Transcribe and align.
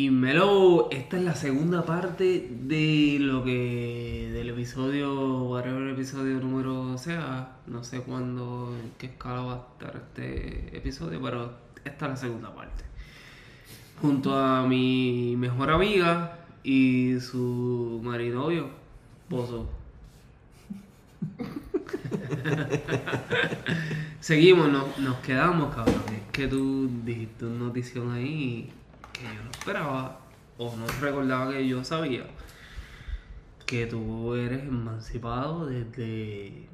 Dímelo, 0.00 0.90
esta 0.90 1.16
es 1.16 1.22
la 1.24 1.34
segunda 1.34 1.86
parte 1.86 2.46
de 2.50 3.16
lo 3.18 3.42
que 3.42 4.28
del 4.30 4.50
episodio, 4.50 5.44
whatever 5.44 5.88
episodio 5.88 6.38
número 6.38 6.98
sea, 6.98 7.56
no 7.66 7.82
sé 7.82 8.00
cuándo, 8.02 8.76
en 8.78 8.90
qué 8.98 9.06
escala 9.06 9.40
va 9.40 9.54
a 9.54 9.66
estar 9.72 9.96
este 9.96 10.76
episodio, 10.76 11.18
pero 11.22 11.50
esta 11.82 12.04
es 12.04 12.10
la 12.10 12.16
segunda 12.16 12.54
parte. 12.54 12.84
Junto 14.02 14.36
a 14.38 14.66
mi 14.66 15.34
mejor 15.38 15.70
amiga 15.70 16.40
y 16.62 17.18
su 17.18 17.98
marinovio, 18.04 18.68
Bozo. 19.30 19.66
Seguimos, 24.20 24.68
no- 24.70 24.88
nos 24.98 25.16
quedamos, 25.20 25.74
cabrón. 25.74 26.02
Es 26.14 26.30
que 26.32 26.46
tú 26.48 26.86
dijiste 27.02 27.46
una 27.46 27.64
notición 27.68 28.12
ahí 28.12 28.68
que 29.18 29.24
yo 29.24 29.42
no 29.44 29.50
esperaba 29.50 30.20
o 30.58 30.74
no 30.76 30.86
recordaba 31.00 31.52
que 31.52 31.66
yo 31.66 31.84
sabía 31.84 32.24
que 33.66 33.86
tú 33.86 34.34
eres 34.34 34.62
emancipado 34.62 35.66
desde, 35.66 36.68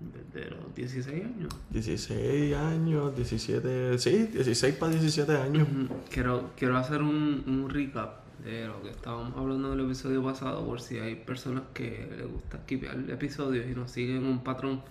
desde 0.00 0.50
los 0.50 0.74
16 0.74 1.24
años. 1.24 1.54
16 1.70 2.56
años, 2.56 3.14
17, 3.14 3.98
sí, 3.98 4.28
16 4.32 4.74
para 4.76 4.92
17 4.92 5.36
años. 5.36 5.68
Quiero, 6.10 6.50
quiero 6.56 6.78
hacer 6.78 7.02
un, 7.02 7.44
un 7.46 7.68
recap 7.68 8.22
de 8.42 8.66
lo 8.66 8.82
que 8.82 8.90
estábamos 8.90 9.36
hablando 9.36 9.72
en 9.72 9.80
el 9.80 9.86
episodio 9.86 10.24
pasado, 10.24 10.64
por 10.64 10.80
si 10.80 10.98
hay 10.98 11.14
personas 11.16 11.64
que 11.74 12.08
les 12.16 12.26
gusta 12.26 12.58
skipear 12.58 12.98
episodios 13.08 13.66
y 13.70 13.74
nos 13.74 13.90
siguen 13.90 14.24
un 14.24 14.42
patrón. 14.42 14.82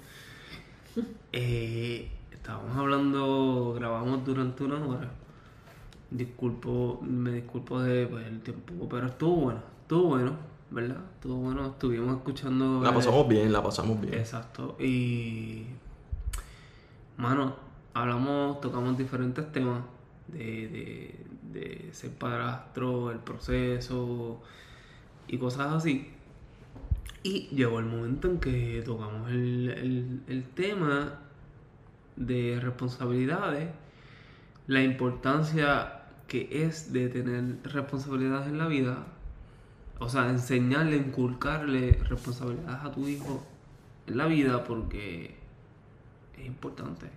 Eh, 1.34 2.10
estábamos 2.34 2.76
hablando, 2.76 3.73
grabamos 3.77 4.26
durante 4.26 4.66
una 4.66 4.85
hora. 4.85 5.10
Disculpo, 6.12 6.99
me 7.01 7.31
disculpo 7.31 7.79
de 7.79 8.05
pues, 8.05 8.27
el 8.27 8.41
tiempo, 8.41 8.87
pero 8.90 9.07
estuvo 9.07 9.35
bueno, 9.43 9.62
estuvo 9.81 10.09
bueno, 10.09 10.35
¿verdad? 10.70 10.98
Estuvo 11.15 11.35
bueno, 11.37 11.67
estuvimos 11.67 12.17
escuchando. 12.17 12.81
La 12.84 12.90
eh, 12.90 12.93
pasamos 12.93 13.27
bien, 13.29 13.51
la 13.51 13.63
pasamos 13.63 13.99
bien. 14.01 14.13
Exacto. 14.13 14.76
Y. 14.77 15.67
Mano, 17.15 17.55
hablamos, 17.93 18.59
tocamos 18.59 18.98
diferentes 18.98 19.49
temas 19.54 19.84
de, 20.27 20.67
de, 20.67 21.26
de 21.54 21.93
ser 21.93 22.12
padrastro, 22.12 23.12
el 23.12 23.20
proceso 23.20 24.41
y 25.27 25.37
cosas 25.37 25.71
así. 25.73 26.12
Y 27.23 27.48
llegó 27.55 27.79
el 27.79 27.85
momento 27.85 28.27
en 28.27 28.39
que 28.39 28.82
tocamos 28.84 29.29
el, 29.29 29.70
el, 29.70 30.21
el 30.27 30.43
tema 30.49 31.20
de 32.15 32.59
responsabilidades, 32.59 33.70
la 34.67 34.84
importancia 34.84 36.01
que 36.32 36.48
es 36.63 36.93
de 36.93 37.10
tener 37.10 37.57
responsabilidades 37.65 38.48
en 38.48 38.57
la 38.57 38.68
vida, 38.68 39.05
o 39.99 40.07
sea, 40.07 40.29
enseñarle, 40.29 40.96
inculcarle 40.96 41.99
responsabilidades 42.07 42.85
a 42.85 42.90
tu 42.90 43.05
hijo 43.05 43.46
en 44.07 44.15
la 44.18 44.27
vida 44.27 44.63
porque 44.63 45.35
es 46.38 46.46
importante. 46.46 47.07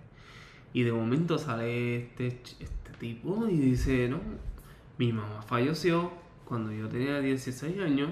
Y 0.73 0.83
de 0.83 0.91
momento 0.91 1.37
sale 1.37 1.95
este, 1.95 2.27
este 2.27 2.91
tipo 2.99 3.47
y 3.47 3.55
dice, 3.55 4.09
no, 4.09 4.19
mi 4.97 5.13
mamá 5.13 5.41
falleció 5.43 6.11
cuando 6.43 6.73
yo 6.73 6.89
tenía 6.89 7.21
16 7.21 7.79
años, 7.79 8.09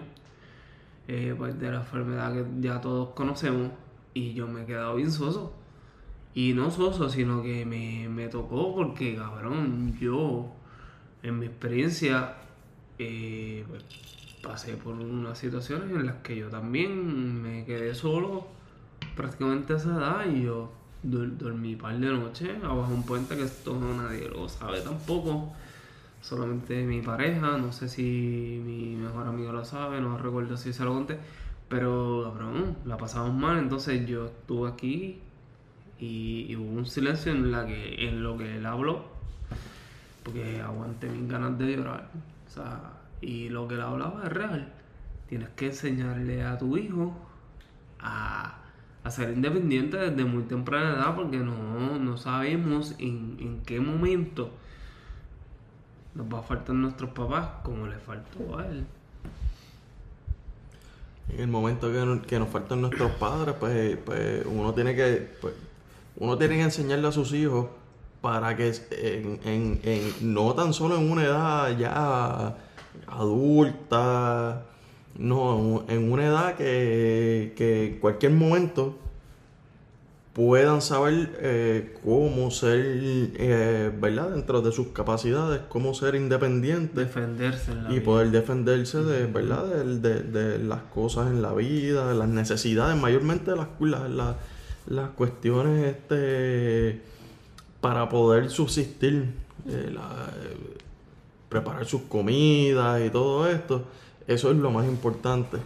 eh, 1.10 1.36
pues 1.38 1.60
de 1.60 1.70
la 1.70 1.80
enfermedad 1.80 2.32
que 2.32 2.46
ya 2.62 2.80
todos 2.80 3.10
conocemos, 3.10 3.72
y 4.14 4.34
yo 4.36 4.48
me 4.48 4.62
he 4.62 4.66
quedado 4.66 4.96
bien 4.96 5.12
soso. 5.12 5.54
Y 6.34 6.54
no 6.54 6.72
soso, 6.72 7.10
sino 7.10 7.44
que 7.44 7.66
me, 7.66 8.08
me 8.08 8.30
tocó 8.30 8.74
porque, 8.74 9.18
cabrón, 9.18 9.98
yo, 10.00 10.63
en 11.24 11.40
mi 11.40 11.46
experiencia, 11.48 12.36
eh, 13.00 13.66
pues, 13.68 13.84
pasé 14.42 14.76
por 14.76 14.94
unas 14.96 15.38
situaciones 15.38 15.90
en 15.90 16.06
las 16.06 16.18
que 16.18 16.36
yo 16.36 16.50
también 16.50 17.42
me 17.42 17.66
quedé 17.66 17.96
solo 17.96 18.48
prácticamente 19.16 19.74
a 19.74 19.78
esa 19.78 19.96
edad 19.96 20.26
y 20.34 20.44
yo 20.44 20.72
dur- 21.04 21.38
dormí 21.38 21.74
un 21.74 21.80
par 21.80 21.98
de 21.98 22.08
noches 22.08 22.64
abajo 22.64 22.94
un 22.94 23.06
puente 23.06 23.36
que 23.38 23.44
esto 23.44 23.80
nadie 23.80 24.28
lo 24.30 24.48
sabe 24.50 24.82
tampoco. 24.82 25.54
Solamente 26.22 26.84
mi 26.86 27.02
pareja, 27.02 27.58
no 27.58 27.74
sé 27.74 27.90
si 27.90 28.62
mi 28.66 28.96
mejor 28.96 29.28
amigo 29.28 29.52
lo 29.52 29.66
sabe, 29.66 30.00
no 30.00 30.18
recuerdo 30.18 30.56
si 30.56 30.72
se 30.72 30.84
lo 30.86 30.94
conté, 30.94 31.18
pero 31.68 32.24
cabrón, 32.32 32.78
la 32.86 32.96
pasamos 32.98 33.34
mal, 33.34 33.58
entonces 33.60 34.06
yo 34.08 34.28
estuve 34.28 34.70
aquí 34.70 35.20
y, 36.00 36.46
y 36.50 36.56
hubo 36.56 36.70
un 36.72 36.86
silencio 36.86 37.32
en 37.34 37.52
la 37.52 37.66
que 37.66 38.08
en 38.08 38.24
lo 38.24 38.38
que 38.38 38.56
él 38.58 38.66
habló 38.66 39.13
porque 40.24 40.62
aguanté 40.62 41.10
mis 41.10 41.30
ganas 41.30 41.58
de 41.58 41.76
llorar. 41.78 42.10
O 42.48 42.50
sea, 42.50 42.94
y 43.22 43.50
lo 43.50 43.68
que 43.68 43.76
él 43.76 43.82
hablaba 43.82 44.24
es 44.24 44.32
real. 44.32 44.74
Tienes 45.28 45.50
que 45.50 45.68
enseñarle 45.68 46.44
a 46.44 46.58
tu 46.58 46.78
hijo 46.78 47.14
a, 48.00 48.58
a 49.04 49.12
ser 49.12 49.32
independiente 49.32 49.98
desde 49.98 50.26
muy 50.26 50.44
temprana 50.44 50.94
edad 50.94 51.16
porque 51.16 51.38
no, 51.38 51.98
no 52.00 52.18
sabemos 52.18 52.96
en, 53.00 53.38
en 53.40 53.62
qué 53.66 53.80
momento 53.80 54.52
nos 56.16 56.32
va 56.32 56.40
a 56.40 56.44
faltar 56.44 56.76
nuestros 56.76 57.10
papás 57.12 57.48
como 57.64 57.88
le 57.88 57.98
faltó 57.98 58.60
a 58.60 58.68
él. 58.68 58.86
En 61.30 61.40
el 61.40 61.48
momento 61.48 61.92
que, 61.92 62.28
que 62.28 62.38
nos 62.38 62.50
faltan 62.50 62.82
nuestros 62.82 63.12
padres, 63.14 63.56
pues, 63.60 63.98
pues 64.06 64.46
uno 64.46 64.74
tiene 64.74 64.96
que 64.96 65.32
pues, 65.42 65.54
uno 66.18 66.38
tiene 66.38 66.56
que 66.56 66.64
enseñarle 66.64 67.08
a 67.08 67.12
sus 67.12 67.34
hijos 67.34 67.68
para 68.24 68.56
que 68.56 68.70
en, 68.92 69.38
en- 69.44 69.80
en- 69.84 70.34
no 70.34 70.54
tan 70.56 70.74
solo 70.74 70.96
en 70.98 71.12
una 71.12 71.24
edad 71.26 71.78
ya 71.78 72.56
adulta, 73.06 74.64
no, 75.18 75.84
en 75.90 76.10
una 76.10 76.26
edad 76.28 76.56
que, 76.56 77.52
que 77.58 77.88
en 77.88 78.00
cualquier 78.00 78.32
momento 78.32 78.98
puedan 80.32 80.82
saber 80.82 81.38
eh, 81.42 81.96
cómo 82.02 82.50
ser, 82.50 82.80
eh, 82.86 83.92
¿verdad? 84.02 84.30
Dentro 84.30 84.62
de 84.62 84.72
sus 84.72 84.88
capacidades, 84.88 85.60
cómo 85.68 85.94
ser 85.94 86.16
independientes 86.16 86.96
Defenderse 86.96 87.72
en 87.74 87.84
la 87.84 87.90
y 87.90 87.94
vida. 87.96 88.04
poder 88.06 88.32
defenderse 88.32 89.04
de, 89.04 89.26
¿verdad? 89.28 89.66
De, 89.66 90.00
de- 90.00 90.22
de 90.24 90.60
las 90.60 90.80
cosas 90.94 91.28
en 91.28 91.42
la 91.42 91.54
vida, 91.54 92.08
de 92.08 92.16
las 92.16 92.30
necesidades, 92.30 92.96
mayormente 93.00 93.52
las, 93.56 93.68
las, 93.82 94.10
las, 94.10 94.36
las 94.88 95.10
cuestiones 95.10 95.98
este, 95.98 97.02
para 97.84 98.08
poder 98.08 98.50
subsistir, 98.50 99.34
eh, 99.68 99.94
eh, 99.94 100.78
preparar 101.50 101.86
sus 101.86 102.04
comidas 102.04 103.02
y 103.06 103.10
todo 103.10 103.46
esto. 103.46 103.84
Eso 104.26 104.52
es 104.52 104.58
lo 104.58 104.72
más 104.72 104.86
importante. 104.88 105.58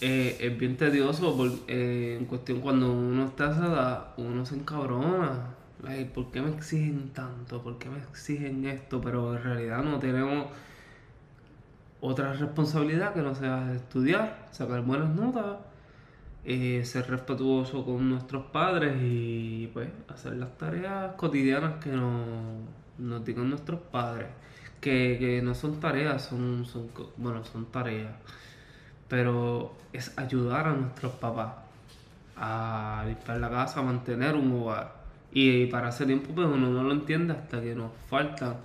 Eh, 0.00 0.38
es 0.40 0.56
bien 0.58 0.78
tedioso 0.78 1.36
por- 1.36 1.52
en 1.68 2.24
cuestión 2.24 2.60
cuando 2.62 2.90
uno 2.90 3.26
está 3.26 3.48
a 3.48 3.52
esa 3.52 3.66
edad, 3.66 4.04
uno 4.16 4.46
se 4.46 4.54
encabrona. 4.54 5.50
¿Por 6.14 6.30
qué 6.30 6.40
me 6.40 6.48
exigen 6.56 7.10
tanto? 7.10 7.60
¿Por 7.62 7.76
qué 7.76 7.90
me 7.90 7.98
exigen 7.98 8.64
esto? 8.64 9.02
Pero 9.02 9.36
en 9.36 9.42
realidad 9.42 9.82
no 9.82 9.98
tenemos 9.98 10.46
otra 12.00 12.32
responsabilidad 12.32 13.12
que 13.12 13.20
no 13.20 13.34
sea 13.34 13.70
estudiar, 13.74 14.48
sacar 14.50 14.80
buenas 14.80 15.14
notas, 15.14 15.58
eh, 16.44 16.84
ser 16.84 17.08
respetuoso 17.10 17.84
con 17.84 18.10
nuestros 18.10 18.46
padres 18.46 18.96
y 19.02 19.68
pues 19.72 19.88
hacer 20.08 20.36
las 20.36 20.56
tareas 20.58 21.14
cotidianas 21.16 21.82
que 21.82 21.90
nos, 21.90 22.26
nos 22.98 23.24
digan 23.24 23.50
nuestros 23.50 23.80
padres. 23.80 24.28
Que, 24.80 25.16
que 25.18 25.40
no 25.42 25.54
son 25.54 25.80
tareas, 25.80 26.22
son, 26.26 26.66
son, 26.66 26.90
bueno, 27.16 27.42
son 27.44 27.66
tareas 27.66 28.12
pero 29.08 29.74
es 29.92 30.16
ayudar 30.18 30.66
a 30.66 30.72
nuestros 30.72 31.12
papás 31.12 31.52
a 32.36 33.04
limpiar 33.06 33.38
la 33.38 33.48
casa, 33.48 33.80
a 33.80 33.82
mantener 33.82 34.34
un 34.34 34.52
hogar. 34.60 35.04
Y 35.32 35.66
para 35.66 35.90
ese 35.90 36.06
tiempo 36.06 36.30
pues 36.34 36.46
uno 36.48 36.68
no 36.68 36.82
lo 36.82 36.92
entiende 36.92 37.32
hasta 37.32 37.60
que 37.60 37.74
nos 37.74 37.92
falta. 38.08 38.56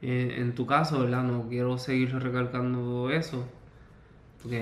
Eh, 0.00 0.34
en 0.38 0.54
tu 0.54 0.66
caso, 0.66 1.00
¿verdad? 1.00 1.22
No 1.22 1.48
quiero 1.48 1.78
seguir 1.78 2.12
recalcando 2.18 3.10
eso. 3.10 3.46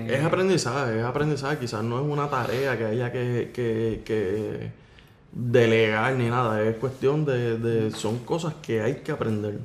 Es 0.07 0.23
aprendizaje, 0.23 0.99
es 0.99 1.03
aprendizaje. 1.05 1.57
Quizás 1.57 1.83
no 1.83 1.99
es 1.99 2.05
una 2.05 2.29
tarea 2.29 2.77
que 2.77 2.85
haya 2.85 3.11
que, 3.11 3.51
que, 3.53 4.01
que 4.05 4.71
delegar 5.31 6.13
ni 6.15 6.29
nada. 6.29 6.61
Es 6.63 6.75
cuestión 6.77 7.25
de, 7.25 7.57
de- 7.57 7.91
Son 7.91 8.19
cosas 8.19 8.53
que 8.61 8.81
hay 8.81 8.95
que 8.95 9.11
aprender. 9.11 9.59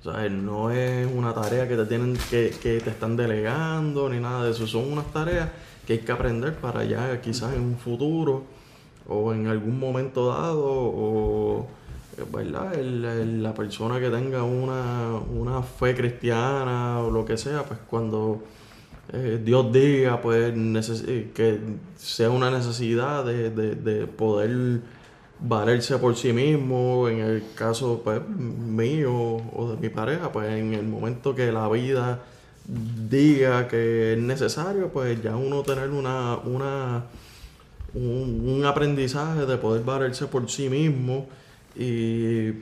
O 0.00 0.10
sea, 0.12 0.28
no 0.28 0.70
es 0.70 1.06
una 1.12 1.34
tarea 1.34 1.68
que 1.68 1.76
te 1.76 1.84
tienen 1.86 2.16
que, 2.30 2.54
que 2.62 2.80
te 2.80 2.90
están 2.90 3.16
delegando 3.16 4.08
ni 4.08 4.20
nada 4.20 4.44
de 4.44 4.52
eso. 4.52 4.66
Son 4.66 4.90
unas 4.92 5.06
tareas 5.12 5.48
que 5.86 5.94
hay 5.94 5.98
que 6.00 6.12
aprender 6.12 6.54
para 6.54 6.84
ya 6.84 7.20
quizás 7.20 7.54
en 7.54 7.62
un 7.62 7.76
futuro 7.76 8.44
o 9.08 9.32
en 9.32 9.46
algún 9.46 9.78
momento 9.78 10.28
dado 10.28 10.64
o 10.66 11.66
¿verdad? 12.32 12.74
El- 12.74 13.42
la 13.42 13.54
persona 13.54 13.98
que 14.00 14.08
tenga 14.10 14.42
una, 14.42 15.12
una 15.34 15.62
fe 15.62 15.94
cristiana 15.94 17.00
o 17.00 17.10
lo 17.10 17.24
que 17.24 17.36
sea, 17.36 17.62
pues 17.64 17.78
cuando 17.88 18.42
eh, 19.12 19.40
Dios 19.42 19.72
diga 19.72 20.20
pues 20.20 20.52
eh, 21.06 21.30
que 21.34 21.58
sea 21.96 22.30
una 22.30 22.50
necesidad 22.50 23.24
de, 23.24 23.50
de- 23.50 23.74
de 23.74 24.06
poder 24.06 24.80
valerse 25.40 25.98
por 25.98 26.16
sí 26.16 26.32
mismo, 26.32 27.08
en 27.08 27.20
el 27.20 27.42
caso 27.54 28.00
pues, 28.04 28.20
mío 28.28 29.12
o 29.14 29.70
de 29.74 29.76
mi 29.80 29.88
pareja, 29.88 30.32
pues 30.32 30.48
en 30.50 30.74
el 30.74 30.86
momento 30.86 31.34
que 31.34 31.52
la 31.52 31.68
vida 31.68 32.20
diga 33.08 33.68
que 33.68 34.14
es 34.14 34.18
necesario, 34.18 34.88
pues 34.92 35.22
ya 35.22 35.36
uno 35.36 35.62
tener 35.62 35.90
una, 35.90 36.36
una 36.38 37.04
un, 37.94 38.64
aprendizaje 38.66 39.46
de 39.46 39.56
poder 39.56 39.82
valerse 39.84 40.26
por 40.26 40.50
sí 40.50 40.68
mismo 40.68 41.26
y 41.76 42.52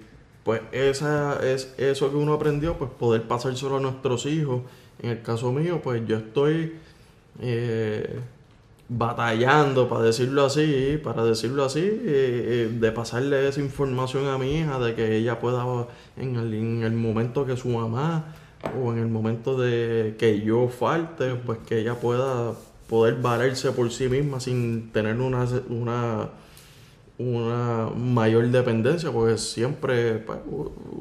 pues 0.44 0.60
esa 0.72 1.40
es 1.44 1.74
eso 1.78 2.10
que 2.10 2.16
uno 2.16 2.34
aprendió, 2.34 2.74
pues 2.78 2.90
poder 2.98 3.22
pasárselo 3.24 3.78
a 3.78 3.80
nuestros 3.80 4.26
hijos. 4.26 4.62
En 5.06 5.12
el 5.12 5.22
caso 5.22 5.52
mío, 5.52 5.80
pues 5.84 6.02
yo 6.04 6.16
estoy 6.16 6.72
eh, 7.40 8.18
batallando, 8.88 9.88
para 9.88 10.02
decirlo 10.02 10.44
así, 10.44 10.98
para 11.02 11.22
decirlo 11.22 11.64
así, 11.64 11.78
eh, 11.78 12.00
eh, 12.04 12.70
de 12.72 12.90
pasarle 12.90 13.48
esa 13.48 13.60
información 13.60 14.26
a 14.26 14.36
mi 14.36 14.58
hija, 14.58 14.80
de 14.80 14.96
que 14.96 15.16
ella 15.16 15.38
pueda, 15.38 15.64
en 16.16 16.34
el, 16.34 16.54
en 16.54 16.82
el 16.82 16.92
momento 16.92 17.46
que 17.46 17.56
su 17.56 17.68
mamá 17.68 18.34
o 18.82 18.92
en 18.92 18.98
el 18.98 19.06
momento 19.06 19.56
de 19.56 20.16
que 20.18 20.40
yo 20.40 20.68
falte, 20.68 21.36
pues 21.36 21.58
que 21.58 21.78
ella 21.78 21.94
pueda 21.94 22.54
poder 22.88 23.14
valerse 23.22 23.70
por 23.70 23.92
sí 23.92 24.08
misma 24.08 24.40
sin 24.40 24.90
tener 24.90 25.20
una, 25.20 25.46
una, 25.68 26.30
una 27.18 27.88
mayor 27.96 28.48
dependencia, 28.48 29.10
porque 29.10 29.38
siempre 29.38 30.18
pues, 30.18 30.38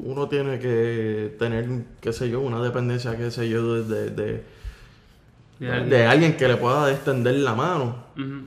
uno 0.04 0.30
tiene 0.30 0.60
que 0.60 1.36
tener, 1.38 1.68
qué 2.00 2.14
sé 2.14 2.30
yo, 2.30 2.42
una 2.42 2.62
dependencia, 2.62 3.18
qué 3.18 3.32
sé 3.32 3.50
yo, 3.50 3.84
de, 3.84 4.10
de 4.10 4.56
de 5.60 6.06
alguien. 6.06 6.36
que 6.36 6.48
le 6.48 6.58
pueda 6.58 6.92
extender 6.92 7.36
la 7.36 7.56
mano. 7.56 8.06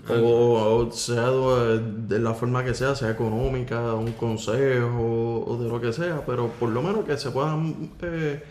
o, 0.08 0.90
sea 0.92 1.30
de, 1.30 2.18
la 2.18 2.34
forma 2.34 2.64
que 2.64 2.74
sea, 2.74 2.94
sea 2.94 3.10
económica, 3.10 3.94
un 3.94 4.12
consejo 4.12 5.44
o 5.46 5.62
de 5.62 5.68
lo 5.68 5.80
que 5.80 5.92
sea, 5.92 6.22
pero 6.26 6.48
por 6.48 6.70
lo 6.70 6.82
menos 6.82 7.04
que 7.04 7.16
se 7.16 7.30
puedan... 7.30 7.90
Eh, 8.02 8.42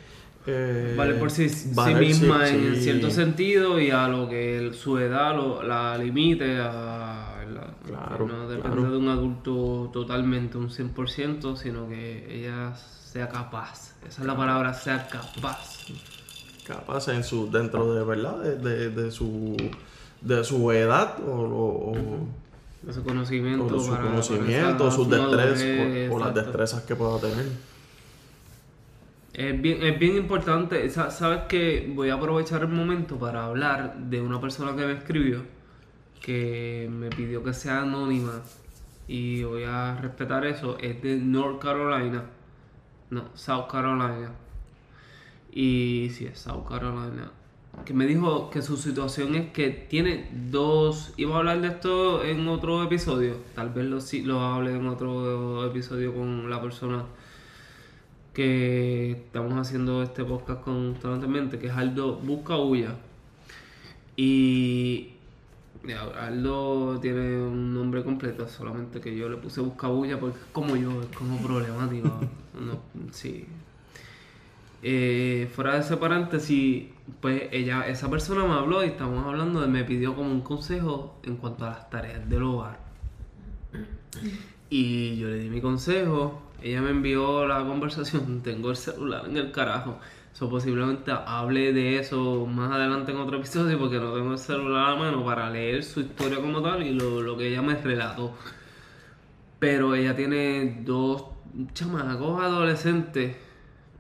eh, 0.49 0.93
vale 0.97 1.15
por 1.15 1.29
sí, 1.29 1.49
misma 1.99 2.47
en 2.47 2.77
cierto 2.77 3.11
sentido 3.11 3.81
y 3.81 3.91
a 3.91 4.07
lo 4.07 4.29
que 4.29 4.71
su 4.73 4.97
edad 4.97 5.35
lo, 5.35 5.61
la 5.61 5.97
limite 5.97 6.57
a... 6.59 7.36
claro, 7.87 8.27
no 8.27 8.47
depende 8.47 8.89
de 8.89 8.97
un 8.97 9.07
adulto 9.07 9.89
totalmente, 9.91 10.57
un 10.57 10.69
100%, 10.69 11.55
sino 11.55 11.87
que 11.87 12.27
ella 12.29 12.75
sea 12.75 13.29
capaz. 13.29 13.95
Esa 14.07 14.21
es 14.21 14.27
la 14.27 14.35
palabra, 14.35 14.73
sea 14.73 15.07
capaz. 15.07 15.85
Capaz 16.65 17.07
en 17.07 17.23
su 17.23 17.49
dentro 17.49 17.93
de 17.93 18.03
verdad 18.03 18.39
de, 18.39 18.89
de, 18.89 19.11
su 19.11 19.55
de 20.21 20.43
su 20.43 20.71
edad 20.71 21.15
o, 21.25 21.95
de 22.81 22.93
su 22.93 23.03
conocimiento 23.03 23.65
o 23.65 23.79
su 23.79 23.95
conocimiento 23.95 24.91
sus 24.91 25.09
destrezas 25.09 26.11
o, 26.11 26.19
las 26.19 26.35
destrezas 26.35 26.83
que 26.83 26.95
pueda 26.95 27.19
tener. 27.19 27.45
Es 29.33 29.61
bien, 29.61 29.83
es 29.83 29.97
bien 29.97 30.17
importante 30.17 30.89
sabes 30.89 31.43
que 31.47 31.91
voy 31.95 32.09
a 32.09 32.15
aprovechar 32.15 32.61
el 32.61 32.67
momento 32.67 33.17
para 33.17 33.45
hablar 33.45 33.95
de 33.97 34.21
una 34.21 34.41
persona 34.41 34.75
que 34.75 34.85
me 34.85 34.93
escribió 34.93 35.56
que 36.21 36.89
me 36.91 37.09
pidió 37.09 37.43
que 37.43 37.53
sea 37.53 37.81
anónima 37.81 38.41
y 39.07 39.43
voy 39.43 39.63
a 39.63 39.95
respetar 39.95 40.45
eso 40.45 40.77
es 40.79 41.01
de 41.01 41.17
North 41.17 41.61
Carolina 41.61 42.23
no 43.09 43.29
South 43.35 43.67
Carolina 43.71 44.31
y 45.59 46.11
sí, 46.11 46.25
es 46.25 46.37
South 46.37 46.65
Carolina. 46.69 47.31
Que 47.83 47.95
me 47.95 48.05
dijo 48.05 48.51
que 48.51 48.61
su 48.61 48.77
situación 48.77 49.33
es 49.33 49.51
que 49.51 49.71
tiene 49.71 50.29
dos. 50.51 51.13
Iba 51.17 51.35
a 51.35 51.39
hablar 51.39 51.61
de 51.61 51.69
esto 51.69 52.23
en 52.23 52.47
otro 52.47 52.83
episodio. 52.83 53.37
Tal 53.55 53.71
vez 53.71 53.85
lo, 53.85 53.97
lo 54.25 54.41
hable 54.41 54.75
en 54.75 54.85
otro 54.85 55.65
episodio 55.65 56.13
con 56.13 56.47
la 56.47 56.61
persona 56.61 57.05
que 58.35 59.13
estamos 59.13 59.53
haciendo 59.53 60.03
este 60.03 60.23
podcast 60.23 60.61
constantemente, 60.61 61.57
que 61.57 61.67
es 61.67 61.73
Aldo 61.73 62.17
Buscabulla. 62.17 62.95
Y 64.15 65.13
Aldo 65.95 66.99
tiene 66.99 67.41
un 67.41 67.73
nombre 67.73 68.03
completo, 68.03 68.47
solamente 68.47 68.99
que 68.99 69.15
yo 69.15 69.29
le 69.29 69.37
puse 69.37 69.61
Buscabulla 69.61 70.19
porque 70.19 70.37
es 70.37 70.45
como 70.51 70.75
yo, 70.75 71.01
es 71.01 71.15
como 71.15 71.37
problemático. 71.37 72.09
no, 72.59 72.79
sí, 73.11 73.47
eh, 74.83 75.49
fuera 75.53 75.73
de 75.73 75.79
ese 75.79 75.97
paréntesis, 75.97 76.85
pues 77.19 77.43
ella, 77.51 77.87
esa 77.87 78.09
persona 78.09 78.45
me 78.45 78.53
habló 78.53 78.83
y 78.83 78.87
estamos 78.87 79.25
hablando 79.25 79.61
de, 79.61 79.67
me 79.67 79.83
pidió 79.83 80.15
como 80.15 80.31
un 80.31 80.41
consejo 80.41 81.19
en 81.23 81.37
cuanto 81.37 81.65
a 81.65 81.69
las 81.71 81.89
tareas 81.89 82.29
del 82.29 82.43
hogar. 82.43 82.79
Y 84.69 85.17
yo 85.17 85.29
le 85.29 85.39
di 85.39 85.49
mi 85.49 85.61
consejo, 85.61 86.41
ella 86.61 86.81
me 86.81 86.91
envió 86.91 87.47
la 87.47 87.65
conversación, 87.65 88.41
tengo 88.43 88.69
el 88.69 88.77
celular 88.77 89.25
en 89.27 89.37
el 89.37 89.51
carajo. 89.51 89.99
So, 90.37 90.47
posiblemente 90.47 91.11
hable 91.11 91.73
de 91.73 91.97
eso 91.97 92.45
más 92.45 92.71
adelante 92.71 93.11
en 93.11 93.17
otro 93.17 93.37
episodio 93.37 93.79
porque 93.79 93.97
no 93.97 94.13
tengo 94.13 94.33
el 94.33 94.37
celular 94.37 94.91
a 94.91 94.95
mano 94.95 95.25
para 95.25 95.49
leer 95.49 95.83
su 95.83 96.01
historia 96.01 96.39
como 96.39 96.61
tal 96.61 96.83
y 96.83 96.93
lo, 96.93 97.23
lo 97.23 97.35
que 97.35 97.47
ella 97.47 97.63
me 97.63 97.73
relató. 97.73 98.35
Pero 99.57 99.95
ella 99.95 100.15
tiene 100.15 100.83
dos 100.85 101.23
chamacos 101.73 102.39
adolescentes 102.39 103.35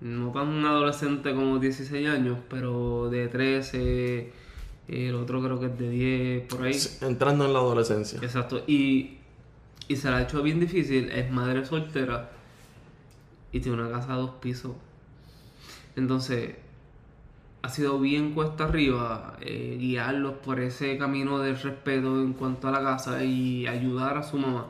no 0.01 0.31
tan 0.31 0.63
adolescente 0.63 1.33
como 1.33 1.57
16 1.57 2.07
años, 2.07 2.37
pero 2.47 3.09
de 3.09 3.29
13, 3.29 4.31
el 4.89 5.15
otro 5.15 5.41
creo 5.41 5.59
que 5.59 5.65
es 5.65 5.79
de 5.79 5.89
10, 5.89 6.53
por 6.53 6.67
ahí. 6.67 6.77
Entrando 7.01 7.45
en 7.45 7.53
la 7.53 7.57
adolescencia. 7.57 8.19
Exacto, 8.21 8.63
y, 8.67 9.17
y 9.87 9.95
se 9.95 10.11
la 10.11 10.17
ha 10.17 10.21
hecho 10.21 10.43
bien 10.43 10.59
difícil, 10.59 11.09
es 11.09 11.31
madre 11.31 11.65
soltera 11.65 12.29
y 13.51 13.59
tiene 13.59 13.81
una 13.81 13.89
casa 13.89 14.13
a 14.13 14.17
dos 14.17 14.35
pisos. 14.39 14.73
Entonces, 15.97 16.55
ha 17.63 17.69
sido 17.69 17.99
bien 17.99 18.33
cuesta 18.33 18.65
arriba 18.65 19.35
eh, 19.41 19.77
guiarlos 19.79 20.35
por 20.35 20.59
ese 20.59 20.97
camino 20.97 21.39
de 21.39 21.53
respeto 21.53 22.21
en 22.21 22.33
cuanto 22.33 22.67
a 22.67 22.71
la 22.71 22.81
casa 22.81 23.23
y 23.23 23.67
ayudar 23.67 24.17
a 24.17 24.23
su 24.23 24.37
mamá. 24.37 24.67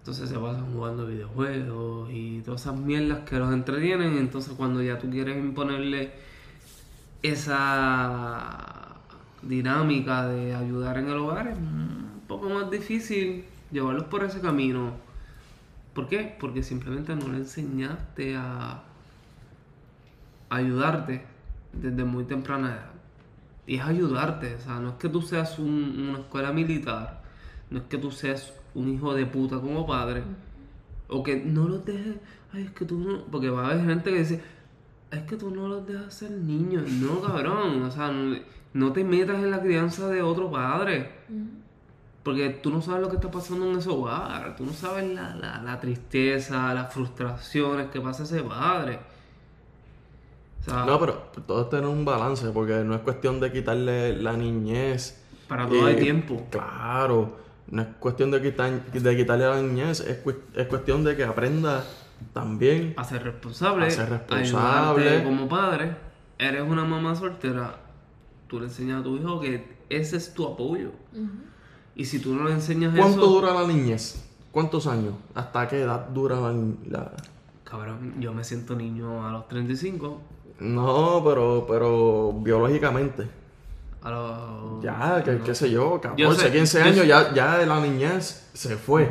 Entonces 0.00 0.28
se 0.28 0.38
pasan 0.38 0.72
jugando 0.72 1.06
videojuegos 1.06 2.10
y 2.12 2.40
todas 2.42 2.62
esas 2.62 2.76
mierdas 2.76 3.20
que 3.20 3.38
los 3.38 3.52
entretienen. 3.52 4.18
Entonces 4.18 4.52
cuando 4.56 4.82
ya 4.82 4.98
tú 4.98 5.08
quieres 5.08 5.38
imponerle 5.38 6.12
esa 7.22 8.96
dinámica 9.42 10.26
de 10.26 10.54
ayudar 10.54 10.98
en 10.98 11.08
el 11.08 11.18
hogar 11.18 11.48
es 11.48 11.56
un 11.56 12.22
poco 12.26 12.48
más 12.48 12.70
difícil 12.70 13.44
llevarlos 13.70 14.04
por 14.04 14.24
ese 14.24 14.40
camino. 14.40 14.92
¿Por 15.94 16.08
qué? 16.08 16.36
Porque 16.38 16.62
simplemente 16.62 17.14
no 17.14 17.28
le 17.28 17.38
enseñaste 17.38 18.36
a 18.36 18.82
ayudarte 20.48 21.24
desde 21.72 22.04
muy 22.04 22.24
temprana 22.24 22.68
edad. 22.68 22.90
Y 23.66 23.76
es 23.76 23.82
ayudarte, 23.82 24.54
o 24.54 24.60
sea, 24.60 24.80
no 24.80 24.90
es 24.90 24.94
que 24.94 25.08
tú 25.08 25.22
seas 25.22 25.58
una 25.58 26.20
escuela 26.20 26.52
militar, 26.52 27.22
no 27.70 27.78
es 27.78 27.84
que 27.84 27.98
tú 27.98 28.12
seas 28.12 28.52
un 28.74 28.88
hijo 28.88 29.14
de 29.14 29.26
puta 29.26 29.58
como 29.58 29.86
padre. 29.86 30.22
O 31.08 31.22
que 31.22 31.36
no 31.36 31.68
los 31.68 31.84
dejes. 31.84 32.16
Ay, 32.52 32.64
es 32.64 32.70
que 32.72 32.84
tú 32.84 32.98
no. 32.98 33.24
Porque 33.24 33.48
va 33.48 33.62
a 33.62 33.70
haber 33.70 33.84
gente 33.84 34.10
que 34.10 34.18
dice. 34.18 34.42
Es 35.10 35.22
que 35.22 35.36
tú 35.36 35.50
no 35.50 35.68
los 35.68 35.86
dejas 35.86 36.12
ser 36.14 36.30
niños. 36.30 36.88
No, 36.90 37.20
cabrón. 37.20 37.82
O 37.82 37.90
sea, 37.90 38.12
no, 38.74 38.92
te 38.92 39.04
metas 39.04 39.36
en 39.36 39.50
la 39.50 39.60
crianza 39.60 40.08
de 40.08 40.22
otro 40.22 40.50
padre. 40.50 41.10
Porque 42.22 42.50
tú 42.50 42.70
no 42.70 42.82
sabes 42.82 43.02
lo 43.02 43.08
que 43.08 43.16
está 43.16 43.30
pasando 43.30 43.70
en 43.70 43.78
ese 43.78 43.88
hogar. 43.88 44.56
Tú 44.56 44.66
no 44.66 44.72
sabes 44.72 45.08
la, 45.14 45.36
la, 45.36 45.80
tristeza, 45.80 46.74
las 46.74 46.92
frustraciones 46.92 47.88
que 47.88 48.00
pasa 48.00 48.24
ese 48.24 48.42
padre. 48.42 48.98
No, 50.66 51.00
pero 51.00 51.14
todo 51.46 51.62
es 51.62 51.70
tener 51.70 51.86
un 51.86 52.04
balance. 52.04 52.48
Porque 52.50 52.84
no 52.84 52.94
es 52.94 53.00
cuestión 53.00 53.40
de 53.40 53.52
quitarle 53.52 54.16
la 54.16 54.32
niñez. 54.34 55.22
Para 55.48 55.68
todo 55.68 55.88
el 55.88 55.96
tiempo. 55.96 56.46
Claro. 56.50 57.46
No 57.68 57.82
es 57.82 57.88
cuestión 57.98 58.30
de, 58.30 58.40
quitar, 58.40 58.92
de 58.92 59.16
quitarle 59.16 59.44
a 59.44 59.50
la 59.50 59.60
niñez, 59.60 59.98
es, 60.00 60.20
es 60.54 60.66
cuestión 60.68 61.02
de 61.02 61.16
que 61.16 61.24
aprenda 61.24 61.84
también 62.32 62.94
a 62.96 63.04
ser 63.04 63.24
responsable, 63.24 63.86
a 63.86 63.90
ser 63.90 64.08
responsable. 64.08 65.24
como 65.24 65.48
padre. 65.48 65.96
Eres 66.38 66.62
una 66.62 66.84
mamá 66.84 67.14
soltera, 67.14 67.76
tú 68.46 68.60
le 68.60 68.66
enseñas 68.66 69.00
a 69.00 69.02
tu 69.02 69.16
hijo 69.16 69.40
que 69.40 69.76
ese 69.88 70.16
es 70.16 70.34
tu 70.34 70.46
apoyo. 70.46 70.90
Y 71.94 72.04
si 72.04 72.18
tú 72.18 72.34
no 72.34 72.44
le 72.44 72.52
enseñas 72.52 72.92
eso... 72.92 73.02
¿Cuánto 73.02 73.26
dura 73.26 73.54
la 73.54 73.66
niñez? 73.66 74.22
¿Cuántos 74.52 74.86
años? 74.86 75.14
¿Hasta 75.34 75.66
qué 75.66 75.80
edad 75.80 76.08
dura 76.08 76.36
la, 76.88 77.12
Cabrón, 77.64 78.14
yo 78.20 78.32
me 78.32 78.44
siento 78.44 78.76
niño 78.76 79.26
a 79.26 79.32
los 79.32 79.48
35. 79.48 80.20
No, 80.58 81.22
pero, 81.24 81.66
pero 81.68 82.32
biológicamente. 82.32 83.26
Ya, 84.82 85.22
qué 85.44 85.54
sé 85.54 85.70
yo, 85.70 86.00
14, 86.00 86.52
15 86.52 86.82
años, 86.82 87.06
ya, 87.06 87.34
ya 87.34 87.58
de 87.58 87.66
la 87.66 87.80
niñez 87.80 88.48
se 88.52 88.76
fue. 88.76 89.08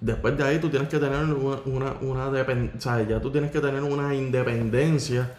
Después 0.00 0.36
de 0.36 0.44
ahí 0.44 0.58
tú 0.58 0.68
tienes 0.68 0.88
que 0.88 0.98
tener 0.98 1.24
una, 1.24 1.92
una, 2.00 2.30
dependencia, 2.30 3.02
ya 3.02 3.20
tú 3.20 3.30
tienes 3.30 3.52
que 3.52 3.60
tener 3.60 3.82
una 3.82 4.14
independencia. 4.14 5.30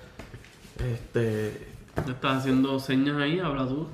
Este... 0.80 1.74
¿Estás 1.96 2.38
haciendo 2.38 2.80
señas 2.80 3.18
ahí? 3.18 3.40
¿Habla 3.40 3.68
tú, 3.68 3.88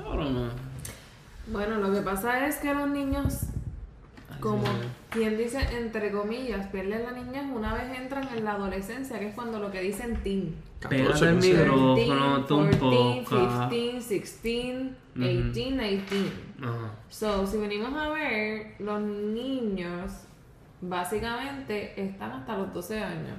Bueno, 1.48 1.77
lo 1.77 1.93
que 1.93 2.01
pasa 2.01 2.48
es 2.48 2.58
que 2.58 2.74
los 2.74 2.88
niños 2.88 3.48
como 4.41 4.63
quien 5.10 5.38
dice, 5.38 5.60
entre 5.71 6.12
comillas, 6.12 6.67
pierden 6.67 7.03
la 7.03 7.12
niñez 7.12 7.45
una 7.53 7.74
vez 7.75 7.98
entran 7.98 8.27
en 8.36 8.43
la 8.43 8.53
adolescencia, 8.53 9.19
que 9.19 9.29
es 9.29 9.36
cuando 9.36 9.60
lo 9.60 9.71
que 9.71 9.81
dicen 9.81 10.21
teen. 10.24 10.55
Pégate 10.81 11.01
el 11.01 11.07
14, 11.07 11.48
micrófono, 11.48 12.45
tú 12.45 12.57
un 12.57 12.71
14, 12.71 12.79
poco. 12.79 13.69
15, 13.69 14.13
16, 14.13 14.91
18, 15.15 15.51
19. 15.53 16.01
Ajá. 16.62 16.91
So, 17.10 17.45
si 17.45 17.57
venimos 17.57 17.93
a 17.93 18.10
ver, 18.10 18.75
los 18.79 19.00
niños 19.00 20.12
básicamente 20.81 22.01
están 22.01 22.31
hasta 22.31 22.57
los 22.57 22.74
12 22.74 23.00
años. 23.00 23.38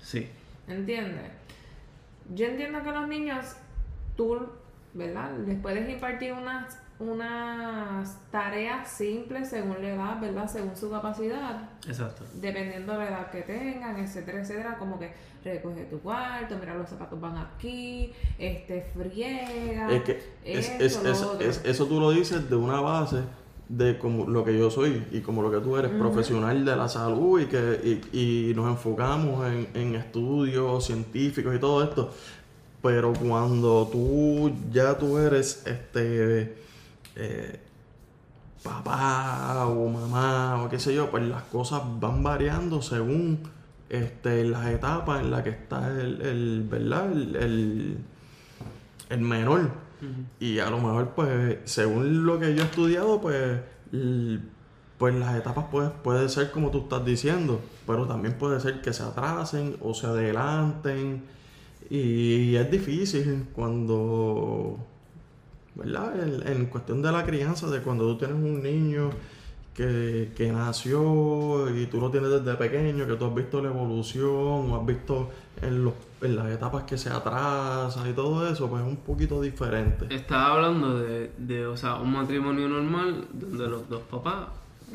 Sí. 0.00 0.26
¿Entiendes? 0.66 1.30
Yo 2.34 2.46
entiendo 2.46 2.82
que 2.82 2.92
los 2.92 3.08
niños, 3.08 3.56
tú, 4.16 4.38
¿verdad? 4.94 5.30
Les 5.46 5.58
puedes 5.60 5.88
impartir 5.88 6.32
unas, 6.32 6.80
unas 7.00 8.16
tareas 8.30 8.88
simples 8.90 9.48
según 9.48 9.76
la 9.80 9.88
edad, 9.90 10.20
¿verdad? 10.20 10.48
Según 10.50 10.76
su 10.76 10.90
capacidad, 10.90 11.68
Exacto. 11.86 12.24
dependiendo 12.34 12.92
de 12.92 12.98
la 12.98 13.08
edad 13.08 13.30
que 13.30 13.42
tengan, 13.42 13.96
etcétera, 13.98 14.40
etcétera. 14.40 14.76
Como 14.78 14.98
que 14.98 15.12
recoge 15.44 15.84
tu 15.84 16.00
cuarto, 16.00 16.56
mira 16.58 16.74
los 16.74 16.88
zapatos 16.88 17.20
van 17.20 17.36
aquí, 17.38 18.12
este, 18.38 18.86
friega. 18.94 19.92
Es 19.92 20.02
que 20.02 20.22
es- 20.44 20.68
esto, 20.80 21.08
es- 21.08 21.20
lo 21.22 21.40
es- 21.40 21.60
eso 21.64 21.86
tú 21.86 22.00
lo 22.00 22.10
dices 22.10 22.50
de 22.50 22.56
una 22.56 22.80
base 22.80 23.18
de 23.68 23.98
como 23.98 24.26
lo 24.26 24.44
que 24.44 24.58
yo 24.58 24.70
soy 24.70 25.04
y 25.12 25.20
como 25.20 25.42
lo 25.42 25.50
que 25.50 25.58
tú 25.58 25.76
eres, 25.76 25.90
profesional 25.92 26.64
de 26.64 26.74
la 26.74 26.88
salud 26.88 27.40
y 27.40 27.46
que 27.46 28.00
y, 28.12 28.48
y 28.50 28.54
nos 28.54 28.66
enfocamos 28.68 29.46
en, 29.46 29.68
en 29.74 29.94
estudios 29.94 30.86
científicos 30.86 31.54
y 31.54 31.58
todo 31.58 31.84
esto. 31.84 32.10
Pero 32.82 33.12
cuando 33.12 33.86
tú 33.92 34.50
ya 34.72 34.96
tú 34.96 35.18
eres 35.18 35.66
este 35.66 36.56
eh, 37.18 37.60
papá 38.62 39.66
o 39.66 39.88
mamá 39.88 40.62
o 40.62 40.68
qué 40.68 40.78
sé 40.78 40.94
yo, 40.94 41.10
pues 41.10 41.24
las 41.24 41.42
cosas 41.44 41.82
van 42.00 42.22
variando 42.22 42.80
según 42.80 43.40
este, 43.88 44.44
las 44.44 44.66
etapas 44.68 45.20
en 45.20 45.30
las 45.30 45.42
que 45.42 45.50
está 45.50 45.88
el, 45.88 46.20
el 46.22 46.66
¿verdad? 46.68 47.12
El, 47.12 47.36
el, 47.36 47.98
el 49.10 49.20
menor. 49.20 49.88
Y 50.38 50.60
a 50.60 50.70
lo 50.70 50.78
mejor, 50.78 51.10
pues, 51.10 51.58
según 51.64 52.24
lo 52.24 52.38
que 52.38 52.54
yo 52.54 52.62
he 52.62 52.66
estudiado, 52.66 53.20
pues, 53.20 53.60
pues 54.96 55.14
las 55.14 55.36
etapas 55.36 55.66
pues, 55.72 55.90
puede 56.04 56.28
ser 56.28 56.52
como 56.52 56.70
tú 56.70 56.82
estás 56.82 57.04
diciendo, 57.04 57.60
pero 57.86 58.06
también 58.06 58.34
puede 58.34 58.60
ser 58.60 58.80
que 58.80 58.92
se 58.92 59.02
atrasen 59.02 59.76
o 59.80 59.94
se 59.94 60.06
adelanten. 60.06 61.24
Y 61.90 62.54
es 62.54 62.70
difícil 62.70 63.46
cuando, 63.54 64.78
¿verdad? 65.78 66.22
En, 66.22 66.46
en 66.46 66.66
cuestión 66.66 67.00
de 67.00 67.12
la 67.12 67.24
crianza, 67.24 67.68
de 67.68 67.80
cuando 67.80 68.04
tú 68.06 68.18
tienes 68.18 68.36
un 68.36 68.62
niño 68.62 69.10
que, 69.78 70.32
que 70.34 70.50
nació 70.50 71.72
y 71.72 71.86
tú 71.86 72.00
lo 72.00 72.10
tienes 72.10 72.30
desde 72.30 72.56
pequeño, 72.56 73.06
que 73.06 73.14
tú 73.14 73.26
has 73.26 73.34
visto 73.34 73.62
la 73.62 73.68
evolución 73.68 74.72
o 74.72 74.80
has 74.80 74.84
visto 74.84 75.30
en, 75.62 75.84
los, 75.84 75.94
en 76.20 76.34
las 76.34 76.50
etapas 76.50 76.82
que 76.82 76.98
se 76.98 77.10
atrasa 77.10 78.08
y 78.08 78.12
todo 78.12 78.48
eso, 78.48 78.68
pues 78.68 78.82
es 78.82 78.88
un 78.88 78.96
poquito 78.96 79.40
diferente. 79.40 80.12
Estaba 80.12 80.56
hablando 80.56 80.98
de, 80.98 81.30
de, 81.38 81.66
o 81.66 81.76
sea, 81.76 81.94
un 81.94 82.12
matrimonio 82.12 82.68
normal 82.68 83.28
donde 83.32 83.68
los 83.68 83.88
dos 83.88 84.02
papás 84.10 84.48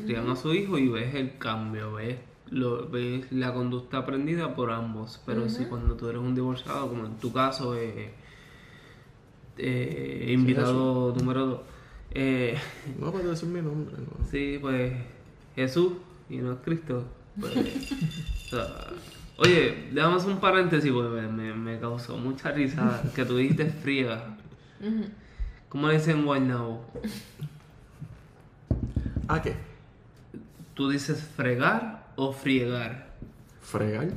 crían 0.04 0.28
a 0.28 0.36
su 0.36 0.52
hijo 0.52 0.76
y 0.76 0.88
ves 0.88 1.14
el 1.14 1.38
cambio, 1.38 1.94
ves, 1.94 2.18
lo, 2.50 2.86
ves 2.86 3.32
la 3.32 3.54
conducta 3.54 3.98
aprendida 3.98 4.54
por 4.54 4.70
ambos. 4.70 5.18
Pero 5.24 5.48
si 5.48 5.64
cuando 5.64 5.94
tú 5.94 6.10
eres 6.10 6.20
un 6.20 6.34
divorciado, 6.34 6.88
como 6.88 7.06
en 7.06 7.16
tu 7.16 7.32
caso, 7.32 7.74
eh, 7.74 8.12
eh, 9.58 10.26
invitado 10.30 11.14
número 11.16 11.46
dos, 11.46 11.60
eh, 12.12 12.58
No 12.98 13.10
decir 13.12 13.48
mi 13.48 13.60
nombre, 13.60 13.96
¿no? 13.98 14.26
sí, 14.30 14.58
pues 14.60 14.92
Jesús 15.54 15.92
y 16.30 16.38
no 16.38 16.52
es 16.52 16.58
Cristo. 16.64 17.04
Pues, 17.38 17.56
o 17.56 18.48
sea, 18.50 18.66
oye, 19.38 19.88
déjame 19.92 20.16
hacer 20.16 20.30
un 20.30 20.40
paréntesis 20.40 20.92
porque 20.92 21.20
me, 21.20 21.28
me, 21.28 21.54
me 21.54 21.80
causó 21.80 22.16
mucha 22.16 22.52
risa 22.52 23.02
que 23.14 23.24
tú 23.24 23.36
dijiste 23.36 23.66
friega. 23.66 24.36
¿Cómo 25.68 25.88
le 25.88 25.94
dicen 25.94 26.24
Guaynabo? 26.24 26.84
¿A 29.26 29.42
qué? 29.42 29.56
¿Tú 30.74 30.88
dices 30.88 31.20
fregar 31.36 32.06
o 32.16 32.32
friegar? 32.32 33.14
Fregar. 33.62 34.08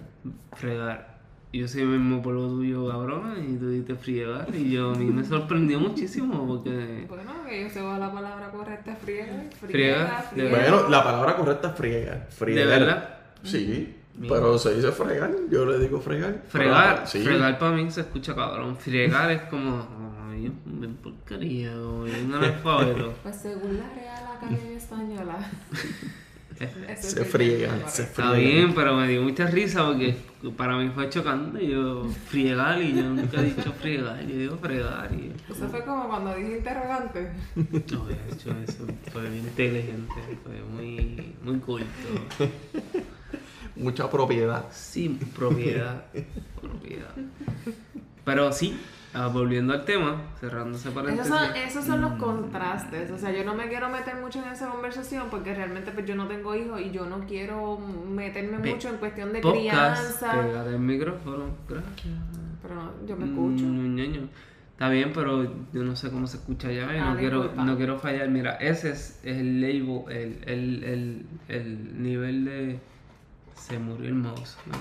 Fregar. 0.55 1.16
Yo 1.53 1.67
soy 1.67 1.81
el 1.83 1.87
mismo 1.87 2.21
pueblo 2.21 2.47
tuyo, 2.49 2.89
cabrona, 2.89 3.35
y 3.39 3.55
tú 3.55 3.69
dices 3.69 3.97
friegar. 3.99 4.53
Y 4.53 4.71
yo 4.71 4.91
a 4.91 4.95
mí 4.95 5.05
me 5.05 5.23
sorprendió 5.23 5.79
muchísimo 5.79 6.45
porque. 6.45 7.05
Bueno, 7.07 7.31
que 7.47 7.63
yo 7.63 7.69
sé 7.69 7.81
la 7.81 8.11
palabra 8.11 8.51
correcta 8.51 8.91
es 8.91 8.99
friega. 8.99 9.43
Friega, 9.61 10.25
de 10.35 10.49
friega. 10.49 10.49
Bueno, 10.71 10.89
la 10.89 11.03
palabra 11.03 11.35
correcta 11.37 11.69
es 11.69 11.75
friegar. 11.75 12.25
¿De 12.27 12.31
Friegar. 12.35 12.67
verdad? 12.79 13.09
Sí, 13.43 13.95
Mira. 14.15 14.35
pero 14.35 14.57
se 14.57 14.75
dice 14.75 14.91
fregar. 14.91 15.31
Yo 15.49 15.65
le 15.65 15.79
digo 15.79 16.01
fregar. 16.01 16.43
Fregar, 16.49 16.95
Pero, 16.95 17.07
sí. 17.07 17.19
fregar 17.21 17.57
para 17.57 17.71
mí 17.71 17.89
se 17.91 18.01
escucha 18.01 18.35
cabrón. 18.35 18.75
Friegar 18.77 19.31
es 19.31 19.41
como. 19.43 19.87
Ay, 20.29 20.51
ven 20.65 20.95
porquería, 20.97 21.71
como 21.73 22.03
bien 22.03 22.33
analfabeto. 22.33 23.13
Pues 23.23 23.35
según 23.41 23.77
la 23.77 23.89
Real 23.95 24.25
Academia 24.35 24.77
Española. 24.77 25.37
Se 26.99 27.23
friegan, 27.25 27.81
se 27.87 28.03
Está 28.03 28.31
friegan. 28.31 28.39
bien, 28.39 28.75
pero 28.75 28.95
me 28.95 29.07
dio 29.07 29.21
mucha 29.21 29.45
risa 29.47 29.85
porque 29.85 30.15
para 30.55 30.77
mí 30.77 30.89
fue 30.93 31.09
chocante. 31.09 31.67
Yo, 31.67 32.07
friegar, 32.29 32.81
y 32.81 32.95
yo 32.95 33.03
nunca 33.03 33.39
he 33.41 33.45
dicho 33.45 33.71
friegar, 33.73 34.25
yo 34.25 34.35
digo 34.37 34.57
fregar. 34.57 35.09
Y 35.13 35.33
Eso 35.51 35.67
fue 35.69 35.83
como 35.83 36.07
cuando 36.09 36.33
dije 36.35 36.57
interrogante. 36.57 37.31
No, 37.55 38.05
de 38.05 38.13
hecho, 38.31 38.55
eso 38.67 38.85
fue 39.11 39.29
bien 39.29 39.43
inteligente, 39.45 40.13
fue 40.43 40.61
muy, 40.75 41.33
muy 41.43 41.59
culto. 41.59 41.87
Mucha 43.75 44.09
propiedad. 44.09 44.65
Sí, 44.71 45.19
propiedad. 45.35 46.05
propiedad. 46.61 47.11
Pero 48.25 48.51
sí, 48.51 48.75
ah, 49.17 49.27
volviendo 49.27 49.73
al 49.73 49.83
tema, 49.85 50.21
cerrando 50.39 50.77
ese 50.77 50.89
Esos 50.89 51.27
son, 51.27 51.55
esos 51.55 51.85
son 51.85 52.01
los 52.01 52.13
contrastes. 52.13 53.11
O 53.11 53.17
sea, 53.17 53.31
yo 53.31 53.43
no 53.43 53.53
me 53.55 53.67
quiero 53.67 53.89
meter 53.89 54.15
mucho 54.15 54.43
en 54.45 54.51
esa 54.51 54.69
conversación 54.69 55.27
porque 55.29 55.53
realmente 55.53 55.91
pues, 55.91 56.05
yo 56.05 56.15
no 56.15 56.27
tengo 56.27 56.55
hijos 56.55 56.79
y 56.81 56.91
yo 56.91 57.05
no 57.07 57.19
quiero 57.25 57.77
meterme 57.79 58.59
Pe- 58.59 58.73
mucho 58.73 58.89
en 58.89 58.97
cuestión 58.97 59.33
de 59.33 59.39
Podcast, 59.41 60.19
crianza. 60.21 60.41
pégate 60.41 60.69
el 60.71 60.79
micrófono, 60.79 61.45
gracias. 61.67 62.13
Pero 62.61 62.75
no, 62.75 62.91
yo 63.07 63.15
me 63.17 63.25
escucho. 63.25 63.63
Mm. 63.65 64.29
Está 64.71 64.89
bien, 64.89 65.11
pero 65.11 65.43
yo 65.73 65.83
no 65.83 65.95
sé 65.95 66.11
cómo 66.11 66.27
se 66.27 66.37
escucha 66.37 66.71
ya 66.71 66.93
y 66.93 66.97
Ah, 66.99 67.13
no, 67.13 67.17
quiero, 67.19 67.51
no 67.55 67.77
quiero 67.77 67.97
fallar. 67.97 68.29
Mira, 68.29 68.57
ese 68.57 68.91
es 68.91 69.19
el 69.23 69.59
label, 69.59 70.03
el, 70.11 70.43
el, 70.45 70.83
el, 70.83 71.25
el 71.47 72.03
nivel 72.03 72.45
de... 72.45 72.79
Se 73.55 73.79
murió 73.79 74.07
el 74.07 74.13
mouse, 74.13 74.55
no. 74.67 74.77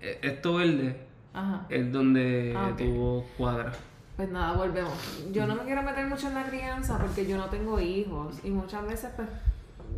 Eh, 0.00 0.18
Esto 0.22 0.54
verde 0.54 0.96
Ajá. 1.34 1.66
es 1.68 1.92
donde 1.92 2.54
Ah, 2.56 2.70
tuvo 2.76 3.24
cuadra. 3.36 3.72
Pues 4.16 4.28
nada, 4.30 4.52
volvemos. 4.52 4.92
Yo 5.32 5.46
no 5.46 5.54
me 5.54 5.62
quiero 5.62 5.82
meter 5.82 6.06
mucho 6.06 6.28
en 6.28 6.34
la 6.34 6.44
crianza 6.44 6.98
porque 6.98 7.26
yo 7.26 7.36
no 7.38 7.46
tengo 7.46 7.80
hijos 7.80 8.38
y 8.44 8.50
muchas 8.50 8.86
veces, 8.86 9.10
pues, 9.16 9.28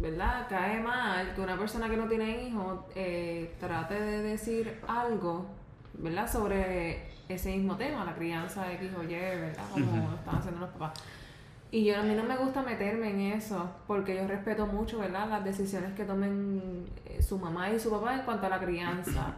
¿verdad? 0.00 0.46
Cae 0.48 0.80
mal 0.80 1.34
que 1.34 1.40
una 1.40 1.56
persona 1.58 1.88
que 1.90 1.96
no 1.96 2.06
tiene 2.06 2.44
hijos 2.44 2.80
eh, 2.94 3.54
trate 3.58 3.94
de 4.00 4.22
decir 4.22 4.80
algo, 4.86 5.46
¿verdad? 5.94 6.30
Sobre 6.30 7.08
ese 7.28 7.56
mismo 7.56 7.76
tema, 7.76 8.04
la 8.04 8.14
crianza 8.14 8.72
X 8.74 8.90
o 8.98 9.02
Y, 9.02 9.08
¿verdad? 9.08 9.64
Como 9.72 9.86
lo 10.08 10.14
están 10.14 10.36
haciendo 10.36 10.60
los 10.60 10.70
papás. 10.70 10.92
Y 11.72 11.84
yo 11.86 11.98
a 11.98 12.02
mí 12.04 12.14
no 12.14 12.22
me 12.22 12.36
gusta 12.36 12.62
meterme 12.62 13.10
en 13.10 13.20
eso 13.32 13.68
porque 13.88 14.14
yo 14.14 14.28
respeto 14.28 14.64
mucho, 14.66 15.00
¿verdad? 15.00 15.28
Las 15.28 15.42
decisiones 15.44 15.92
que 15.94 16.04
tomen 16.04 16.86
eh, 17.06 17.20
su 17.20 17.36
mamá 17.36 17.68
y 17.70 17.80
su 17.80 17.90
papá 17.90 18.14
en 18.14 18.20
cuanto 18.22 18.46
a 18.46 18.50
la 18.50 18.60
crianza 18.60 19.34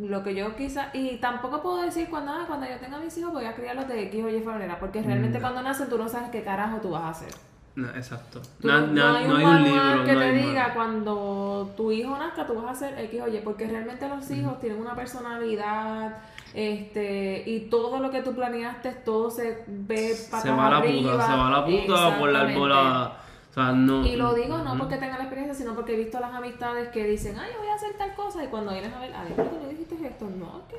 lo 0.00 0.22
que 0.22 0.34
yo 0.34 0.54
quizá 0.56 0.88
y 0.92 1.16
tampoco 1.18 1.62
puedo 1.62 1.82
decir 1.82 2.08
cuando 2.10 2.32
ah, 2.32 2.44
cuando 2.46 2.66
yo 2.66 2.76
tenga 2.78 2.98
mis 2.98 3.16
hijos 3.18 3.32
voy 3.32 3.44
a 3.44 3.54
criarlos 3.54 3.86
de 3.88 4.02
X 4.04 4.24
o 4.24 4.28
Y 4.28 4.40
manera 4.40 4.78
porque 4.78 5.02
realmente 5.02 5.40
cuando 5.40 5.62
nacen 5.62 5.88
tú 5.88 5.98
no 5.98 6.08
sabes 6.08 6.30
qué 6.30 6.42
carajo 6.42 6.78
tú 6.78 6.90
vas 6.90 7.02
a 7.02 7.08
hacer. 7.10 7.32
No, 7.76 7.88
exacto. 7.90 8.40
Tú- 8.60 8.68
No, 8.68 8.86
no, 8.86 9.16
hay 9.16 9.26
un 9.26 9.36
hay 9.36 9.44
un 9.46 9.62
libro, 9.64 10.04
que 10.04 10.14
te 10.14 10.32
diga 10.32 10.74
cuando 10.74 11.72
tu 11.76 11.90
hijo 11.90 12.16
nazca 12.16 12.46
tú 12.46 12.54
vas 12.54 12.66
a 12.66 12.70
hacer 12.70 12.98
X 13.06 13.20
o 13.22 13.28
Y 13.28 13.38
porque 13.40 13.66
realmente 13.66 14.08
los 14.08 14.30
hijos 14.30 14.60
tienen 14.60 14.80
una 14.80 14.94
personalidad 14.94 16.18
este 16.54 17.42
y 17.46 17.60
todo 17.68 17.98
lo 17.98 18.10
que 18.10 18.22
tú 18.22 18.32
planeaste 18.34 18.90
todo 19.04 19.28
se 19.30 19.64
ve 19.66 20.14
para 20.30 20.42
Se 20.42 20.50
va 20.50 20.66
a 20.68 20.70
la 20.70 20.82
puta, 20.82 21.10
se 21.10 21.16
va 21.16 21.46
a 21.48 21.50
la 21.50 21.64
puta 21.64 22.18
por 22.18 22.28
la 22.30 22.44
bola. 22.54 23.12
O 23.54 23.60
sea, 23.62 23.70
no. 23.70 24.04
Y 24.04 24.16
lo 24.16 24.34
digo 24.34 24.58
no 24.58 24.76
porque 24.76 24.96
tenga 24.96 25.16
la 25.16 25.24
experiencia, 25.24 25.54
sino 25.54 25.76
porque 25.76 25.94
he 25.94 25.96
visto 25.96 26.18
las 26.18 26.34
amistades 26.34 26.88
que 26.88 27.06
dicen, 27.06 27.38
ay, 27.38 27.52
yo 27.52 27.60
voy 27.60 27.68
a 27.68 27.74
hacer 27.74 27.92
tal 27.96 28.12
cosa, 28.16 28.42
y 28.42 28.48
cuando 28.48 28.72
vienes 28.72 28.92
a 28.92 28.98
ver, 28.98 29.12
ay, 29.14 29.32
pero 29.36 29.48
tú 29.48 29.58
no 29.62 29.68
dijiste 29.68 29.94
esto, 30.04 30.28
no, 30.28 30.62
¿qué? 30.68 30.76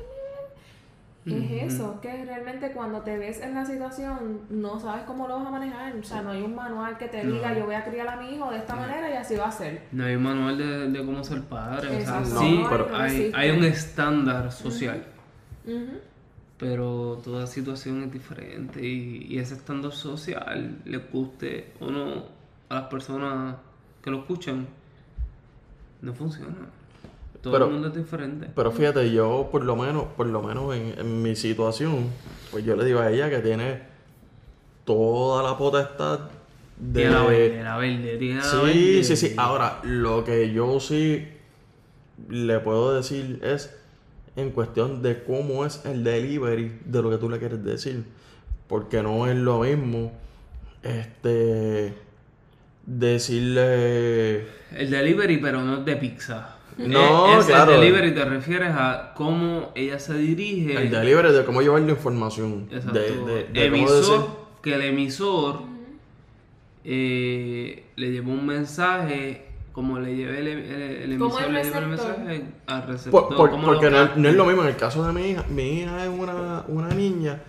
Es 1.26 1.74
eso, 1.74 2.02
que 2.02 2.26
realmente 2.26 2.72
cuando 2.72 3.00
te 3.00 3.18
ves 3.18 3.40
en 3.40 3.56
la 3.56 3.66
situación 3.66 4.42
no 4.50 4.78
sabes 4.80 5.06
cómo 5.06 5.26
lo 5.28 5.38
vas 5.38 5.48
a 5.48 5.52
manejar. 5.52 5.96
O 5.96 6.04
sea, 6.04 6.22
no 6.22 6.32
hay 6.32 6.44
un 6.44 6.54
manual 6.54 6.98
que 7.00 7.08
te 7.08 7.26
diga, 7.26 7.58
yo 7.58 7.66
voy 7.66 7.76
a 7.76 7.84
criar 7.84 8.10
a 8.10 8.18
mi 8.18 8.36
hijo 8.36 8.52
de 8.52 8.58
esta 8.58 8.76
manera 8.76 9.10
y 9.10 9.14
así 9.14 9.36
va 9.36 9.46
a 9.46 9.52
ser. 9.52 9.88
No 9.92 10.06
hay 10.06 10.18
un 10.18 10.24
manual 10.24 10.58
de, 10.58 10.90
de 10.92 11.00
cómo 11.00 11.24
ser 11.24 11.42
padre. 11.44 11.98
O 11.98 12.02
sea, 12.06 12.24
sí, 12.24 12.60
No, 12.62 12.70
pero 12.70 12.90
no 12.90 12.98
hay, 12.98 13.32
hay 13.34 13.50
un 13.50 13.64
estándar 13.64 14.52
social. 14.52 15.04
Ujú. 15.66 15.98
Pero 16.60 17.20
toda 17.24 17.48
situación 17.48 18.04
es 18.04 18.12
diferente 18.12 18.86
y, 18.86 19.26
y 19.28 19.40
ese 19.40 19.56
estándar 19.56 19.94
social, 19.94 20.78
le 20.86 20.98
guste 20.98 21.74
o 21.80 21.90
no 21.90 22.35
a 22.70 22.76
las 22.76 22.84
personas 22.86 23.56
que 24.02 24.12
lo 24.12 24.20
escuchan, 24.20 24.68
no 26.02 26.14
funciona. 26.14 26.56
Todo 27.42 27.54
Pero- 27.54 27.66
el 27.66 27.72
mundo 27.74 27.88
es 27.90 27.96
diferente. 27.96 28.50
Pero 28.56 28.72
fíjate, 28.72 29.12
yo 29.12 29.50
por 29.52 29.64
lo 29.64 29.76
menos, 29.76 30.06
por 30.18 30.26
lo 30.28 30.42
menos 30.42 30.76
en, 30.76 30.98
en 30.98 31.22
mi 31.22 31.36
situación, 31.36 32.08
pues 32.52 32.66
yo 32.66 32.76
le 32.76 32.86
digo 32.86 33.00
a 33.00 33.12
ella 33.12 33.30
que 33.30 33.40
tiene 33.40 33.82
toda 34.84 35.44
la 35.44 35.58
potestad 35.58 36.20
de... 36.78 37.02
Tiene 37.02 37.12
la 37.16 37.24
verde, 37.24 37.64
la 37.64 37.78
verde, 37.78 38.18
tiene 38.18 38.36
la 38.36 38.44
Sí, 38.44 38.58
verde. 38.58 39.04
sí, 39.04 39.16
sí. 39.16 39.34
Ahora, 39.38 39.80
lo 39.84 40.24
que 40.24 40.52
yo 40.52 40.80
sí 40.80 41.28
le 42.30 42.60
puedo 42.60 42.94
decir 42.96 43.40
es 43.44 43.76
en 44.36 44.52
cuestión 44.52 45.02
de 45.02 45.24
cómo 45.24 45.66
es 45.66 45.86
el 45.86 46.04
delivery 46.04 46.80
de 46.86 47.02
lo 47.02 47.10
que 47.12 47.18
tú 47.18 47.30
le 47.30 47.40
quieres 47.40 47.64
decir. 47.64 48.06
Porque 48.68 49.02
no 49.04 49.28
es 49.28 49.36
lo 49.36 49.60
mismo 49.60 50.12
este 50.84 51.94
decirle 52.86 54.48
El 54.76 54.90
delivery, 54.90 55.38
pero 55.38 55.62
no 55.62 55.78
es 55.80 55.86
de 55.86 55.96
pizza. 55.96 56.52
No, 56.78 57.34
Eh, 57.36 57.40
es 57.40 57.46
claro. 57.46 57.74
El 57.76 57.80
delivery 57.82 58.14
te 58.14 58.26
refieres 58.26 58.72
a 58.74 59.14
cómo 59.16 59.72
ella 59.76 59.98
se 60.00 60.14
dirige. 60.16 60.76
el 60.76 60.92
delivery 60.92 61.32
de 61.34 61.46
cómo 61.46 61.62
llevar 61.62 61.82
la 61.82 61.92
información. 61.92 62.68
Exacto. 62.72 63.00
De, 63.00 63.02
de, 63.02 63.44
de 63.46 63.70
cómo 63.70 63.78
emisor, 63.78 64.18
decir. 64.20 64.36
que 64.62 64.74
el 64.76 64.82
emisor 64.82 65.62
eh, 66.84 67.86
le 67.96 68.12
llevó 68.12 68.32
un 68.34 68.46
mensaje, 68.46 69.46
como 69.72 70.00
le 70.00 70.16
llevé 70.16 70.40
el, 70.40 70.48
el, 70.48 71.12
emisor 71.14 71.44
el 71.46 71.54
le 71.54 71.62
el 71.62 71.88
mensaje 71.88 72.44
al 72.68 72.88
receptor. 72.88 73.28
Por- 73.28 73.38
por- 73.38 73.50
cómo 73.52 73.66
porque 73.68 73.90
no, 73.90 74.10
no 74.16 74.30
es 74.30 74.36
lo 74.36 74.46
mismo 74.46 74.62
en 74.64 74.68
el 74.70 74.76
caso 74.76 75.06
de 75.06 75.14
mi 75.14 75.30
hija. 75.32 75.46
Mi 75.50 75.80
hija 75.82 76.04
es 76.04 76.10
una, 76.10 76.64
una 76.68 76.90
niña 76.90 77.40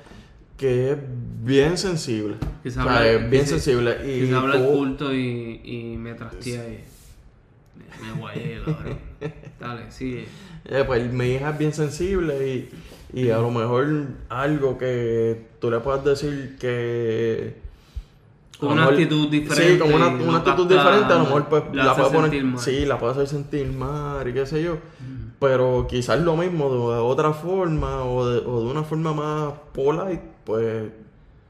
que 0.56 0.92
es 0.92 0.98
bien 1.44 1.76
sensible. 1.78 2.36
O 2.64 2.70
sea, 2.70 2.82
habla- 2.82 3.08
es 3.08 3.30
bien 3.30 3.42
quizá- 3.44 3.50
sensible. 3.58 3.96
Y 4.26 4.32
habla 4.32 4.56
el 4.56 4.64
culto 4.64 5.12
y, 5.14 5.60
y 5.64 5.96
me 5.98 6.14
trastea 6.14 6.64
y 6.68 6.84
me, 7.78 8.06
me 8.12 8.18
guayé, 8.20 8.60
cabrón. 8.64 8.98
Dale, 9.60 9.90
sigue. 9.92 10.26
Eh, 10.64 10.84
pues 10.86 11.12
mi 11.12 11.26
hija 11.34 11.50
es 11.50 11.58
bien 11.58 11.72
sensible 11.72 12.48
y, 12.48 12.68
y 13.20 13.30
a 13.30 13.38
lo 13.38 13.50
mejor 13.50 13.86
algo 14.28 14.78
que 14.78 15.46
tú 15.60 15.70
le 15.70 15.78
puedas 15.80 16.04
decir 16.04 16.56
que... 16.58 17.64
Con 18.58 18.70
una 18.72 18.82
mejor- 18.86 18.94
actitud 18.94 19.30
diferente 19.30 19.72
Sí, 19.74 19.78
con 19.78 19.92
una, 19.92 20.08
una 20.08 20.38
actitud 20.38 20.66
capta, 20.66 20.74
diferente, 20.90 21.12
a 21.12 21.16
lo 21.18 21.24
mejor 21.24 21.48
pues 21.48 21.62
la 21.74 21.84
la, 21.84 21.94
puede 21.94 22.08
poner... 22.10 22.30
sentir 22.30 22.44
mal. 22.44 22.58
Sí, 22.60 22.86
la 22.86 22.98
puede 22.98 23.12
hacer 23.12 23.26
sentir 23.28 23.66
mal 23.72 24.26
y 24.28 24.32
qué 24.32 24.46
sé 24.46 24.62
yo. 24.62 24.78
Pero 25.38 25.86
quizás 25.88 26.20
lo 26.20 26.36
mismo 26.36 26.70
de 26.70 26.98
otra 26.98 27.32
forma 27.34 28.04
o 28.04 28.26
de, 28.28 28.38
o 28.38 28.60
de 28.64 28.70
una 28.70 28.84
forma 28.84 29.12
más 29.12 29.52
polite, 29.74 30.22
pues 30.44 30.84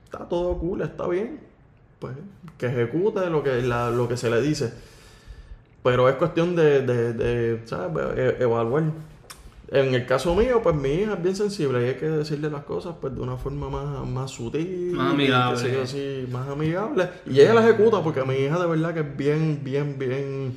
está 0.05 0.29
todo 0.29 0.59
cool, 0.59 0.83
está 0.83 1.07
bien. 1.07 1.41
Pues 2.01 2.15
que 2.59 2.67
ejecute 2.67 3.31
lo 3.31 3.43
que, 3.43 3.63
la- 3.63 3.91
lo 3.91 4.09
que 4.09 4.17
se 4.17 4.29
le 4.29 4.41
dice. 4.43 4.73
Pero 5.83 6.09
es 6.09 6.17
cuestión 6.17 6.57
de, 6.57 6.83
de, 6.83 7.13
de, 7.13 7.61
¿sabes? 7.67 8.07
E- 8.17 8.37
evaluar. 8.43 8.85
En 9.69 9.95
el 9.95 10.07
caso 10.07 10.35
mío, 10.35 10.61
pues 10.63 10.75
mi 10.77 10.91
hija 10.91 11.15
es 11.15 11.23
bien 11.23 11.35
sensible 11.37 11.83
y 11.85 11.89
hay 11.91 11.95
que 11.97 12.07
decirle 12.07 12.51
las 12.51 12.65
cosas 12.65 12.95
pues 13.01 13.15
de 13.15 13.21
una 13.21 13.37
forma 13.37 13.69
más, 13.69 14.07
más 14.09 14.31
sutil. 14.31 14.93
Más 14.93 15.13
amigable. 15.13 15.57
sé 15.59 15.73
yo, 15.73 15.87
sí, 15.87 16.27
más 16.31 16.49
amigable. 16.49 17.09
Y 17.29 17.41
ella 17.41 17.55
la 17.55 17.63
ejecuta 17.69 18.01
porque 18.03 18.23
mi 18.25 18.35
hija 18.35 18.59
de 18.61 18.67
verdad 18.67 18.95
que 18.95 19.01
es 19.01 19.17
bien, 19.17 19.61
bien, 19.63 19.97
bien... 19.99 20.57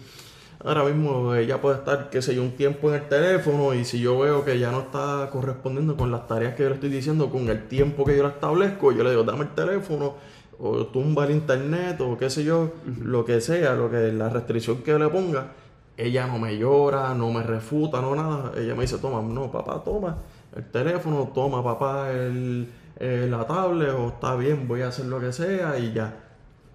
Ahora 0.63 0.83
mismo 0.83 1.33
ella 1.35 1.61
puede 1.61 1.77
estar, 1.77 2.09
qué 2.09 2.21
sé 2.21 2.35
yo, 2.35 2.41
un 2.41 2.51
tiempo 2.51 2.89
en 2.89 3.01
el 3.01 3.07
teléfono 3.07 3.73
y 3.73 3.85
si 3.85 4.01
yo 4.01 4.19
veo 4.19 4.43
que 4.43 4.59
ya 4.59 4.71
no 4.71 4.81
está 4.81 5.29
correspondiendo 5.31 5.95
con 5.95 6.11
las 6.11 6.27
tareas 6.27 6.55
que 6.55 6.63
yo 6.63 6.69
le 6.69 6.75
estoy 6.75 6.89
diciendo, 6.89 7.29
con 7.29 7.47
el 7.47 7.67
tiempo 7.67 8.03
que 8.03 8.17
yo 8.17 8.23
le 8.23 8.29
establezco, 8.29 8.91
yo 8.91 9.03
le 9.03 9.11
digo, 9.11 9.23
dame 9.23 9.43
el 9.43 9.55
teléfono 9.55 10.15
o 10.59 10.85
tumba 10.87 11.25
el 11.25 11.31
internet 11.31 12.01
o 12.01 12.17
qué 12.17 12.29
sé 12.29 12.43
yo, 12.43 12.73
lo 13.01 13.23
que 13.23 13.39
sea, 13.39 13.75
lo 13.75 13.89
que 13.89 14.11
la 14.11 14.27
restricción 14.27 14.83
que 14.83 14.99
le 14.99 15.07
ponga, 15.07 15.53
ella 15.95 16.27
no 16.27 16.39
me 16.39 16.57
llora, 16.57 17.13
no 17.13 17.31
me 17.31 17.43
refuta, 17.43 18.01
no 18.01 18.15
nada. 18.15 18.51
Ella 18.57 18.75
me 18.75 18.81
dice, 18.81 18.97
toma, 18.97 19.21
no, 19.21 19.51
papá, 19.51 19.81
toma 19.83 20.17
el 20.55 20.65
teléfono, 20.71 21.31
toma, 21.33 21.63
papá, 21.63 22.11
el, 22.11 22.67
eh, 22.99 23.27
la 23.29 23.45
tablet, 23.45 23.91
o 23.91 24.09
está 24.09 24.35
bien, 24.35 24.67
voy 24.67 24.81
a 24.81 24.87
hacer 24.89 25.05
lo 25.05 25.19
que 25.19 25.31
sea 25.31 25.77
y 25.77 25.93
ya. 25.93 26.13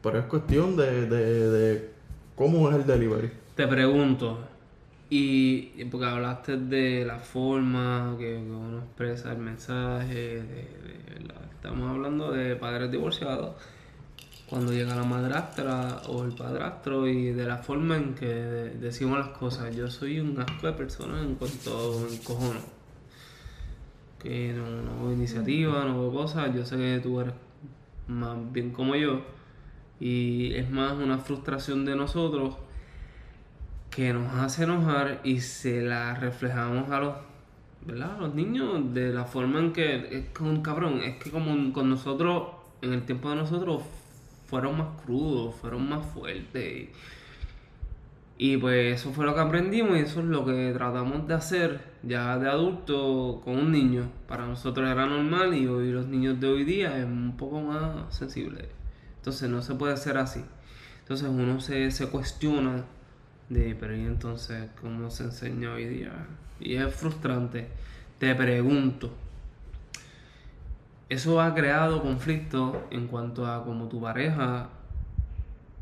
Pero 0.02 0.18
es 0.18 0.26
cuestión 0.26 0.76
de, 0.76 1.06
de, 1.06 1.50
de 1.50 1.90
cómo 2.36 2.70
es 2.70 2.76
el 2.76 2.86
delivery. 2.86 3.43
Te 3.54 3.66
pregunto, 3.68 4.38
y 5.10 5.84
porque 5.84 6.06
hablaste 6.06 6.56
de 6.56 7.04
la 7.04 7.18
forma 7.18 8.16
que, 8.18 8.36
uno 8.36 8.78
expresa 8.80 9.32
el 9.32 9.38
mensaje, 9.38 10.14
de- 10.14 10.42
de 10.42 11.34
estamos 11.52 11.88
hablando 11.90 12.32
de 12.32 12.56
padres 12.56 12.90
divorciados, 12.90 13.54
cuando 14.48 14.72
llega 14.72 14.94
la 14.94 15.04
madrastra 15.04 16.02
o 16.08 16.24
el 16.24 16.32
padrastro 16.34 17.06
y 17.08 17.26
de 17.32 17.46
la 17.46 17.58
forma 17.58 17.96
en 17.96 18.14
que 18.14 18.26
de- 18.26 18.70
decimos 18.70 19.18
las 19.18 19.28
cosas. 19.28 19.74
Yo 19.74 19.88
soy 19.90 20.20
un 20.20 20.38
asco 20.40 20.66
de 20.66 20.72
personas 20.74 21.24
en 21.24 21.36
cuanto 21.36 21.70
a 22.06 22.12
encojono. 22.12 22.60
Que 24.18 24.52
no, 24.52 24.66
no 24.82 25.04
veo 25.04 25.12
iniciativa, 25.12 25.84
no 25.84 26.00
veo 26.00 26.12
cosas. 26.12 26.54
Yo 26.54 26.64
sé 26.64 26.76
que 26.76 27.00
tú 27.02 27.20
eres 27.20 27.34
más 28.08 28.36
bien 28.52 28.70
como 28.70 28.94
yo. 28.96 29.22
Y 30.00 30.54
es 30.54 30.68
más 30.70 30.92
una 30.92 31.18
frustración 31.18 31.84
de 31.84 31.96
nosotros 31.96 32.56
que 33.94 34.12
nos 34.12 34.34
hace 34.34 34.64
enojar 34.64 35.20
y 35.22 35.40
se 35.40 35.80
la 35.80 36.14
reflejamos 36.14 36.90
a 36.90 36.98
los, 36.98 37.14
¿verdad? 37.86 38.18
Los 38.18 38.34
niños 38.34 38.92
de 38.92 39.12
la 39.12 39.24
forma 39.24 39.60
en 39.60 39.72
que 39.72 40.08
es 40.10 40.28
con 40.36 40.62
cabrón, 40.62 41.00
es 41.00 41.22
que 41.22 41.30
como 41.30 41.72
con 41.72 41.90
nosotros, 41.90 42.48
en 42.82 42.92
el 42.92 43.02
tiempo 43.04 43.30
de 43.30 43.36
nosotros, 43.36 43.82
fueron 44.46 44.78
más 44.78 44.88
crudos, 45.04 45.54
fueron 45.54 45.88
más 45.88 46.04
fuertes. 46.06 46.88
Y, 48.36 48.54
y 48.54 48.56
pues 48.56 49.00
eso 49.00 49.12
fue 49.12 49.26
lo 49.26 49.34
que 49.34 49.40
aprendimos 49.40 49.96
y 49.96 50.00
eso 50.00 50.20
es 50.20 50.26
lo 50.26 50.44
que 50.44 50.72
tratamos 50.72 51.28
de 51.28 51.34
hacer 51.34 51.80
ya 52.02 52.36
de 52.36 52.48
adulto 52.48 53.42
con 53.44 53.56
un 53.58 53.70
niño. 53.70 54.10
Para 54.26 54.44
nosotros 54.44 54.90
era 54.90 55.06
normal 55.06 55.54
y 55.54 55.68
hoy 55.68 55.92
los 55.92 56.08
niños 56.08 56.40
de 56.40 56.48
hoy 56.48 56.64
día 56.64 56.98
es 56.98 57.04
un 57.04 57.36
poco 57.36 57.60
más 57.60 58.12
sensible. 58.12 58.68
Entonces 59.18 59.48
no 59.48 59.62
se 59.62 59.76
puede 59.76 59.92
hacer 59.92 60.18
así. 60.18 60.44
Entonces 61.02 61.28
uno 61.28 61.60
se, 61.60 61.92
se 61.92 62.08
cuestiona 62.08 62.84
de, 63.48 63.76
pero 63.78 63.96
y 63.96 64.00
entonces, 64.00 64.68
¿cómo 64.80 65.10
se 65.10 65.24
enseña 65.24 65.72
hoy 65.74 65.86
día? 65.86 66.12
Y 66.60 66.76
es 66.76 66.94
frustrante. 66.94 67.68
Te 68.18 68.34
pregunto, 68.34 69.10
¿eso 71.08 71.40
ha 71.40 71.54
creado 71.54 72.02
conflicto 72.02 72.86
en 72.90 73.06
cuanto 73.06 73.46
a 73.46 73.64
cómo 73.64 73.88
tu 73.88 74.00
pareja 74.00 74.68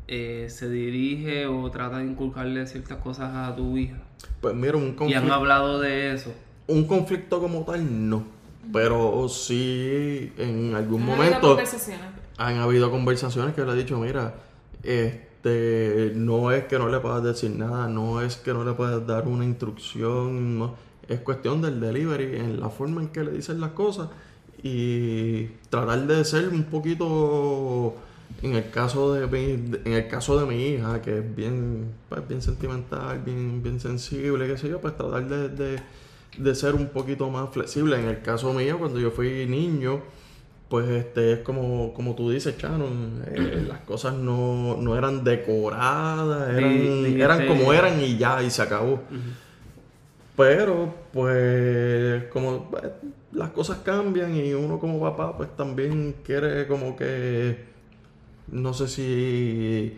eh, 0.07 0.47
se 0.49 0.69
dirige 0.69 1.45
o 1.47 1.69
trata 1.71 1.97
de 1.99 2.05
inculcarle 2.05 2.67
ciertas 2.67 2.97
cosas 2.97 3.31
a 3.33 3.55
tu 3.55 3.77
hija? 3.77 3.97
Pues 4.41 4.55
mira, 4.55 4.75
un 4.77 4.83
Y 4.83 4.87
han 4.89 4.95
conflicto, 4.95 5.33
hablado 5.33 5.79
de 5.79 6.13
eso. 6.13 6.33
un 6.67 6.85
conflicto 6.85 7.39
como 7.39 7.63
tal 7.63 8.09
no. 8.09 8.23
Pero 8.71 9.27
sí, 9.27 10.31
en 10.37 10.73
algún 10.73 11.03
Han 11.03 11.09
habido 11.09 11.23
momento 11.25 11.47
conversaciones. 11.49 12.05
han 12.37 12.55
habido 12.57 12.89
conversaciones 12.89 13.53
que 13.53 13.63
le 13.65 13.71
he 13.73 13.75
dicho, 13.75 13.97
mira, 13.99 14.33
este, 14.81 16.13
no 16.15 16.51
es 16.51 16.65
que 16.65 16.79
no 16.79 16.89
le 16.89 16.99
puedas 16.99 17.23
decir 17.23 17.51
nada, 17.51 17.87
no 17.87 18.21
es 18.21 18.37
que 18.37 18.53
no 18.53 18.63
le 18.63 18.73
puedas 18.73 19.05
dar 19.05 19.27
una 19.27 19.45
instrucción, 19.45 20.57
no. 20.59 20.75
es 21.07 21.19
cuestión 21.19 21.61
del 21.61 21.79
delivery, 21.79 22.37
en 22.37 22.59
la 22.59 22.69
forma 22.69 23.01
en 23.01 23.09
que 23.09 23.23
le 23.23 23.31
dicen 23.31 23.59
las 23.59 23.71
cosas 23.71 24.09
y 24.63 25.47
tratar 25.69 26.07
de 26.07 26.23
ser 26.23 26.47
un 26.49 26.63
poquito, 26.63 27.95
en 28.41 28.55
el 28.55 28.69
caso 28.71 29.13
de 29.13 29.27
mi, 29.27 29.77
en 29.83 29.93
el 29.93 30.07
caso 30.07 30.39
de 30.39 30.45
mi 30.45 30.67
hija, 30.67 31.01
que 31.01 31.19
es 31.19 31.35
bien, 31.35 31.91
pues, 32.07 32.25
bien 32.27 32.41
sentimental, 32.41 33.21
bien, 33.25 33.61
bien 33.61 33.79
sensible, 33.81 34.47
qué 34.47 34.57
sé 34.57 34.69
yo, 34.69 34.79
pues 34.79 34.95
tratar 34.97 35.27
de, 35.27 35.49
de, 35.49 35.79
de 36.37 36.55
ser 36.55 36.75
un 36.75 36.87
poquito 36.87 37.29
más 37.29 37.49
flexible. 37.51 37.99
En 37.99 38.07
el 38.07 38.21
caso 38.21 38.53
mío, 38.53 38.79
cuando 38.79 38.99
yo 38.99 39.11
fui 39.11 39.45
niño, 39.45 40.01
pues 40.73 40.89
este 40.89 41.33
es 41.33 41.39
como, 41.41 41.93
como 41.93 42.15
tú 42.15 42.31
dices, 42.31 42.57
Shannon, 42.57 43.23
eh, 43.27 43.63
las 43.67 43.81
cosas 43.81 44.15
no, 44.15 44.75
no 44.77 44.97
eran 44.97 45.23
decoradas, 45.23 46.49
eran, 46.49 47.05
eran 47.05 47.45
como 47.45 47.71
eran 47.71 48.01
y 48.01 48.17
ya, 48.17 48.41
y 48.41 48.49
se 48.49 48.63
acabó. 48.63 48.99
Pero, 50.35 50.91
pues, 51.13 52.23
como 52.33 52.71
pues, 52.71 52.85
las 53.33 53.51
cosas 53.51 53.81
cambian 53.85 54.35
y 54.35 54.55
uno 54.55 54.79
como 54.79 54.99
papá, 54.99 55.37
pues 55.37 55.55
también 55.55 56.15
quiere 56.25 56.65
como 56.65 56.95
que, 56.95 57.65
no 58.47 58.73
sé 58.73 58.87
si, 58.87 59.95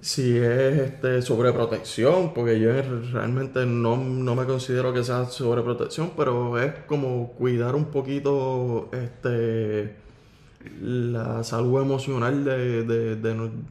si 0.00 0.36
es 0.38 0.78
este, 0.78 1.20
sobreprotección, 1.22 2.32
porque 2.32 2.58
yo 2.60 2.70
realmente 3.12 3.66
no, 3.66 3.96
no 3.96 4.34
me 4.34 4.46
considero 4.46 4.92
que 4.92 5.04
sea 5.04 5.24
sobreprotección, 5.26 6.12
pero 6.16 6.58
es 6.58 6.72
como 6.86 7.32
cuidar 7.32 7.74
un 7.74 7.86
poquito 7.86 8.88
este, 8.92 9.96
la 10.80 11.42
salud 11.44 11.82
emocional 11.82 12.44
de, 12.44 12.84
de, 12.84 13.16
de 13.16 13.30
en 13.30 13.64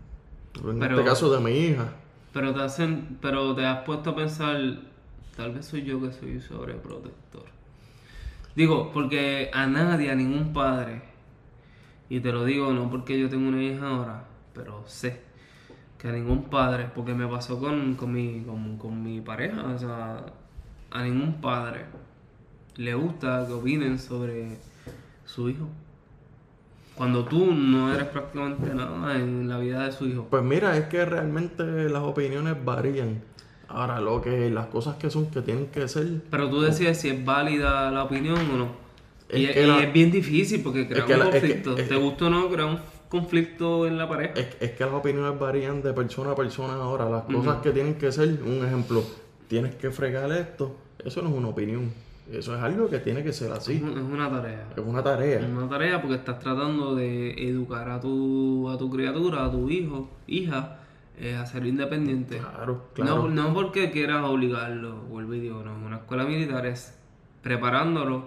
Pero- 0.79 0.95
este 0.99 1.03
caso 1.10 1.32
de 1.32 1.39
mi 1.39 1.51
hija. 1.58 1.93
Pero 2.34 2.53
te 2.53 2.62
hacen, 2.62 3.17
pero 3.21 3.55
te 3.55 3.65
has 3.65 3.84
puesto 3.86 4.12
a 4.12 4.15
pensar, 4.15 4.58
tal 5.36 5.53
vez 5.53 5.65
soy 5.65 5.84
yo 5.84 5.99
que 5.99 6.12
soy 6.12 6.39
sobreprotector. 6.39 7.43
Digo, 8.55 8.91
porque 8.93 9.49
a 9.51 9.65
nadie, 9.65 10.12
a 10.12 10.15
ningún 10.15 10.53
padre, 10.53 11.01
y 12.08 12.19
te 12.19 12.32
lo 12.32 12.45
digo 12.45 12.71
no 12.73 12.89
porque 12.91 13.17
yo 13.19 13.29
tengo 13.29 13.47
una 13.49 13.63
hija 13.63 13.88
ahora, 13.88 14.25
pero 14.53 14.84
sé, 14.86 15.21
que 15.99 16.07
a 16.07 16.12
ningún 16.13 16.43
padre, 16.45 16.88
porque 16.95 17.13
me 17.13 17.27
pasó 17.27 17.59
con, 17.59 17.95
con, 17.95 18.12
mi, 18.13 18.41
con, 18.41 18.77
con 18.77 19.03
mi 19.03 19.19
pareja, 19.21 19.63
o 19.75 19.77
sea, 19.77 20.25
a 20.91 21.03
ningún 21.03 21.33
padre 21.41 21.81
le 22.77 22.93
gusta 22.93 23.45
que 23.45 23.53
opinen 23.53 23.99
sobre 23.99 24.57
su 25.25 25.49
hijo. 25.49 25.67
Cuando 26.95 27.23
tú 27.25 27.53
no 27.53 27.93
eres 27.93 28.07
prácticamente 28.07 28.73
nada 28.73 29.15
en 29.17 29.47
la 29.47 29.57
vida 29.57 29.85
de 29.85 29.91
su 29.91 30.05
hijo. 30.05 30.27
Pues 30.29 30.43
mira, 30.43 30.75
es 30.77 30.85
que 30.88 31.05
realmente 31.05 31.63
las 31.89 32.01
opiniones 32.03 32.55
varían. 32.63 33.21
Ahora, 33.69 34.01
lo 34.01 34.21
que 34.21 34.49
las 34.49 34.65
cosas 34.67 34.95
que 34.97 35.09
son 35.09 35.27
que 35.29 35.41
tienen 35.41 35.67
que 35.67 35.88
ser. 35.88 36.21
Pero 36.29 36.49
tú 36.49 36.59
decides 36.62 36.99
si 36.99 37.09
es 37.09 37.23
válida 37.23 37.89
la 37.91 38.03
opinión 38.03 38.38
o 38.53 38.57
no. 38.57 38.67
Es 39.29 39.39
y, 39.41 39.47
que 39.53 39.83
es 39.83 39.93
bien 39.93 40.12
difícil 40.12 40.62
porque 40.63 40.88
crea 40.88 41.05
que 41.05 41.13
un 41.13 41.19
la- 41.19 41.25
es 41.25 41.31
que- 41.31 41.39
conflicto. 41.39 41.77
es- 41.77 41.88
¿Te 41.88 41.95
gusta 41.95 42.25
o 42.25 42.29
no? 42.31 42.49
Crea 42.49 42.65
un 42.65 42.79
conflicto 43.09 43.87
en 43.87 43.97
la 43.97 44.07
pareja. 44.07 44.33
Es, 44.35 44.57
es 44.59 44.71
que 44.71 44.85
las 44.85 44.93
opiniones 44.93 45.37
varían 45.39 45.81
de 45.81 45.93
persona 45.93 46.31
a 46.31 46.35
persona 46.35 46.75
ahora. 46.75 47.09
Las 47.09 47.23
cosas 47.23 47.61
que 47.61 47.71
tienen 47.71 47.95
que 47.95 48.11
ser, 48.11 48.41
un 48.43 48.65
ejemplo, 48.65 49.03
tienes 49.47 49.75
que 49.75 49.91
fregar 49.91 50.31
esto, 50.31 50.75
eso 51.03 51.21
no 51.21 51.29
es 51.29 51.35
una 51.35 51.49
opinión. 51.49 51.91
Eso 52.31 52.55
es 52.55 52.61
algo 52.61 52.87
que 52.87 52.99
tiene 52.99 53.23
que 53.23 53.33
ser 53.33 53.51
así. 53.51 53.73
es 53.73 53.81
una 53.81 54.29
tarea. 54.29 54.67
Es 54.75 54.83
una 54.85 55.01
tarea. 55.01 55.39
Es 55.39 55.49
una 55.49 55.67
tarea 55.67 55.99
porque 55.99 56.15
estás 56.15 56.37
tratando 56.37 56.93
de 56.93 57.31
educar 57.49 57.89
a 57.89 57.99
tu, 57.99 58.69
a 58.69 58.77
tu 58.77 58.89
criatura, 58.91 59.45
a 59.45 59.51
tu 59.51 59.67
hijo, 59.67 60.09
hija, 60.27 60.77
eh, 61.17 61.35
a 61.35 61.45
ser 61.47 61.65
independiente. 61.65 62.37
Claro, 62.37 62.85
claro. 62.93 63.27
No, 63.27 63.29
no 63.29 63.53
porque 63.53 63.89
quieras 63.89 64.23
obligarlo, 64.23 64.97
vuelvo 65.09 65.33
y 65.33 65.39
digo, 65.39 65.63
no, 65.63 65.73
una 65.83 65.97
escuela 65.97 66.25
militar 66.25 66.67
es 66.67 66.95
preparándolo 67.41 68.25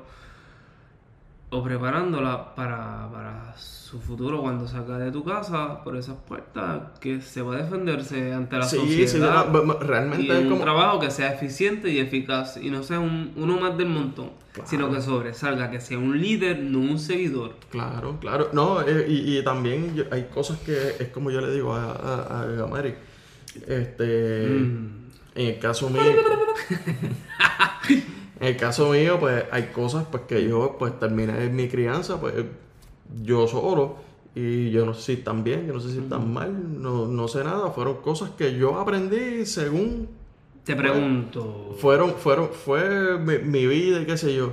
o 1.53 1.63
preparándola 1.63 2.55
para, 2.55 3.09
para 3.13 3.55
su 3.59 4.01
futuro 4.01 4.41
cuando 4.41 4.67
salga 4.67 4.97
de 4.99 5.13
tu 5.13 5.23
casa 5.23 5.85
por 5.85 5.97
esas 5.97 6.17
puertas, 6.27 6.99
que 6.99 7.21
se 7.21 7.43
va 7.43 7.55
a 7.55 7.59
defenderse 7.59 8.33
ante 8.33 8.57
la 8.57 8.65
Sí, 8.65 8.77
sociedad. 8.77 9.47
sí, 9.53 9.59
y 9.59 9.85
realmente 9.87 10.27
en 10.33 10.37
es 10.39 10.43
un 10.45 10.49
como. 10.49 10.63
trabajo 10.63 10.99
que 10.99 11.11
sea 11.11 11.35
eficiente 11.35 11.91
y 11.91 11.99
eficaz 11.99 12.57
y 12.57 12.71
no 12.71 12.83
sea 12.83 13.01
un- 13.01 13.33
uno 13.37 13.61
más 13.61 13.77
del 13.77 13.89
montón, 13.91 14.31
sino 14.65 14.91
que 14.91 15.03
sobresalga, 15.03 15.71
que 15.71 15.81
sea 15.81 15.99
un 15.99 16.19
líder, 16.21 16.59
no 16.61 16.79
un 16.79 16.99
seguidor. 16.99 17.55
Claro, 17.71 18.17
claro. 18.19 18.49
No, 18.55 18.81
eh, 18.81 19.05
y, 19.09 19.37
y 19.39 19.45
también 19.45 19.95
yo- 19.95 20.05
hay 20.11 20.25
cosas 20.35 20.59
que 20.61 20.73
es 20.99 21.09
como 21.09 21.31
yo 21.31 21.43
le 21.43 21.53
digo 21.53 21.75
a, 21.75 21.93
a, 21.93 22.41
a 22.43 22.47
Gamari. 22.47 22.95
Este. 23.67 24.47
Mm. 24.49 25.03
En 25.35 25.47
el 25.49 25.59
caso 25.59 25.89
mío. 25.91 26.03
En 28.43 28.49
el 28.49 28.59
caso 28.59 28.91
mío, 28.93 29.19
pues 29.21 29.45
hay 29.53 29.69
cosas 29.69 30.07
pues 30.11 30.25
que 30.25 30.49
yo 30.49 30.77
pues 30.79 30.99
terminé 31.01 31.49
mi 31.51 31.69
crianza, 31.69 32.21
pues 32.21 32.35
yo 33.23 33.47
solo. 33.49 33.97
Y 34.35 34.71
yo 34.73 34.87
no 34.87 34.95
sé 34.95 35.03
si 35.03 35.13
están 35.15 35.45
bien, 35.45 35.67
yo 35.67 35.75
no 35.75 35.81
sé 35.81 35.91
si 35.93 35.99
están 36.01 36.33
mal, 36.33 36.83
no, 36.83 37.07
no 37.09 37.29
sé 37.29 37.45
nada. 37.45 37.71
Fueron 37.73 38.03
cosas 38.03 38.31
que 38.33 38.57
yo 38.59 38.81
aprendí 38.81 39.47
según 39.47 40.09
Te 40.65 40.75
pregunto, 40.77 41.43
fueron, 41.77 42.15
fueron, 42.15 42.51
fue 42.53 43.19
mi, 43.19 43.39
mi 43.39 43.67
vida 43.67 44.01
y 44.01 44.07
qué 44.07 44.17
sé 44.17 44.35
yo. 44.35 44.53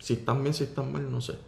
Si 0.00 0.14
están 0.14 0.42
bien, 0.42 0.54
si 0.54 0.64
están 0.64 0.92
mal, 0.92 1.10
no 1.10 1.20
sé. 1.22 1.38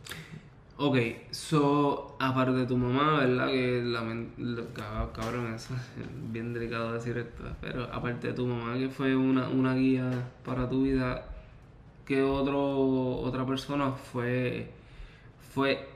ok, 0.76 0.96
so, 1.30 2.16
aparte 2.18 2.52
de 2.58 2.66
tu 2.66 2.76
mamá, 2.76 3.20
¿verdad? 3.20 3.46
Que 3.48 3.82
lo- 3.82 4.72
cab- 4.74 5.12
cabrón, 5.12 5.54
eso 5.54 5.74
es 5.74 6.32
bien 6.32 6.52
delicado 6.52 6.92
decir 6.92 7.16
esto, 7.18 7.44
pero 7.60 7.84
aparte 7.92 8.28
de 8.28 8.34
tu 8.34 8.46
mamá, 8.46 8.76
que 8.78 8.88
fue 8.90 9.14
una, 9.16 9.48
una 9.48 9.74
guía 9.74 10.32
para 10.44 10.68
tu 10.68 10.82
vida, 10.82 11.33
¿qué 12.06 12.22
otro, 12.22 13.18
otra 13.20 13.46
persona 13.46 13.92
fue, 13.92 14.70
fue 15.54 15.88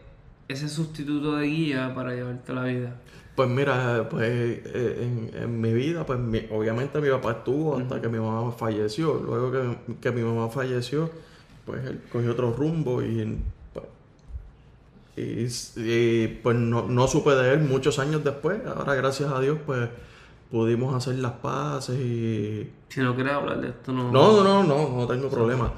ese 0.49 0.69
sustituto 0.69 1.37
de 1.37 1.47
guía 1.47 1.93
para 1.95 2.15
llevarte 2.15 2.53
la 2.53 2.65
vida? 2.65 2.97
Pues 3.35 3.49
mira, 3.49 4.09
pues 4.11 4.25
eh, 4.29 4.99
en, 5.03 5.31
en 5.43 5.61
mi 5.61 5.73
vida, 5.73 6.05
pues 6.05 6.19
mi- 6.19 6.47
obviamente 6.51 7.01
mi 7.01 7.09
papá 7.09 7.33
estuvo 7.33 7.77
hasta 7.77 8.01
que 8.01 8.09
mi 8.09 8.19
mamá 8.19 8.51
falleció. 8.53 9.15
Luego 9.15 9.53
que, 9.53 9.95
que 10.01 10.11
mi 10.11 10.23
mamá 10.23 10.49
falleció, 10.49 11.11
pues 11.65 11.85
él 11.87 12.01
cogió 12.11 12.33
otro 12.33 12.53
rumbo 12.53 13.01
y 13.03 13.39
pues, 13.73 13.85
y, 15.77 15.83
y, 15.83 16.29
pues 16.43 16.57
no, 16.57 16.87
no 16.89 17.07
supe 17.09 17.31
de 17.31 17.55
él 17.55 17.61
muchos 17.61 17.99
años 17.99 18.25
después. 18.25 18.61
Ahora 18.67 18.95
gracias 18.95 19.31
a 19.31 19.41
Dios 19.41 19.59
pues 19.65 19.89
pudimos 20.51 20.95
hacer 20.95 21.17
las 21.17 21.33
paces 21.33 21.99
y... 22.01 22.71
Si 22.89 23.01
no 23.01 23.15
quieres 23.15 23.35
hablar 23.35 23.61
de 23.61 23.69
esto, 23.69 23.93
no... 23.93 24.11
No, 24.11 24.33
no, 24.43 24.45
no, 24.45 24.63
no, 24.65 24.97
no 24.97 25.07
tengo 25.07 25.29
problema. 25.29 25.73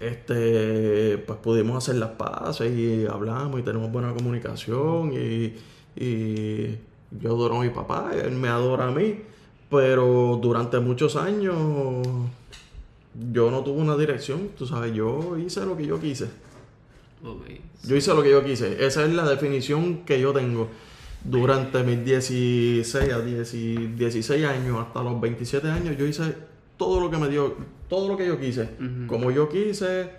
Este, 0.00 1.18
pues 1.18 1.38
pudimos 1.40 1.76
hacer 1.78 1.96
las 1.96 2.10
paces 2.10 2.76
y 2.76 3.06
hablamos 3.06 3.58
y 3.60 3.62
tenemos 3.62 3.90
buena 3.90 4.12
comunicación 4.12 5.12
y, 5.12 5.54
y 5.96 6.78
yo 7.10 7.30
adoro 7.30 7.56
a 7.56 7.62
mi 7.62 7.70
papá, 7.70 8.12
él 8.14 8.32
me 8.32 8.48
adora 8.48 8.88
a 8.88 8.90
mí, 8.92 9.22
pero 9.68 10.38
durante 10.40 10.78
muchos 10.78 11.16
años 11.16 11.56
yo 13.32 13.50
no 13.50 13.64
tuve 13.64 13.80
una 13.80 13.96
dirección, 13.96 14.50
tú 14.56 14.66
sabes, 14.66 14.94
yo 14.94 15.36
hice 15.36 15.64
lo 15.66 15.76
que 15.76 15.86
yo 15.86 16.00
quise. 16.00 16.28
Yo 17.84 17.96
hice 17.96 18.14
lo 18.14 18.22
que 18.22 18.30
yo 18.30 18.44
quise. 18.44 18.84
Esa 18.84 19.04
es 19.04 19.12
la 19.12 19.28
definición 19.28 20.04
que 20.04 20.20
yo 20.20 20.32
tengo. 20.32 20.68
Durante 21.24 21.82
mis 21.82 22.04
16 22.04 23.12
a 23.12 23.20
10 23.20 23.54
y 23.54 23.76
16 23.88 24.46
años 24.46 24.78
hasta 24.78 25.02
los 25.02 25.20
27 25.20 25.68
años 25.68 25.96
yo 25.98 26.06
hice 26.06 26.34
todo 26.76 27.00
lo 27.00 27.10
que 27.10 27.16
me 27.16 27.28
dio, 27.28 27.56
todo 27.88 28.08
lo 28.08 28.16
que 28.16 28.26
yo 28.26 28.38
quise, 28.38 28.68
como 29.06 29.30
yo 29.30 29.48
quise, 29.48 30.10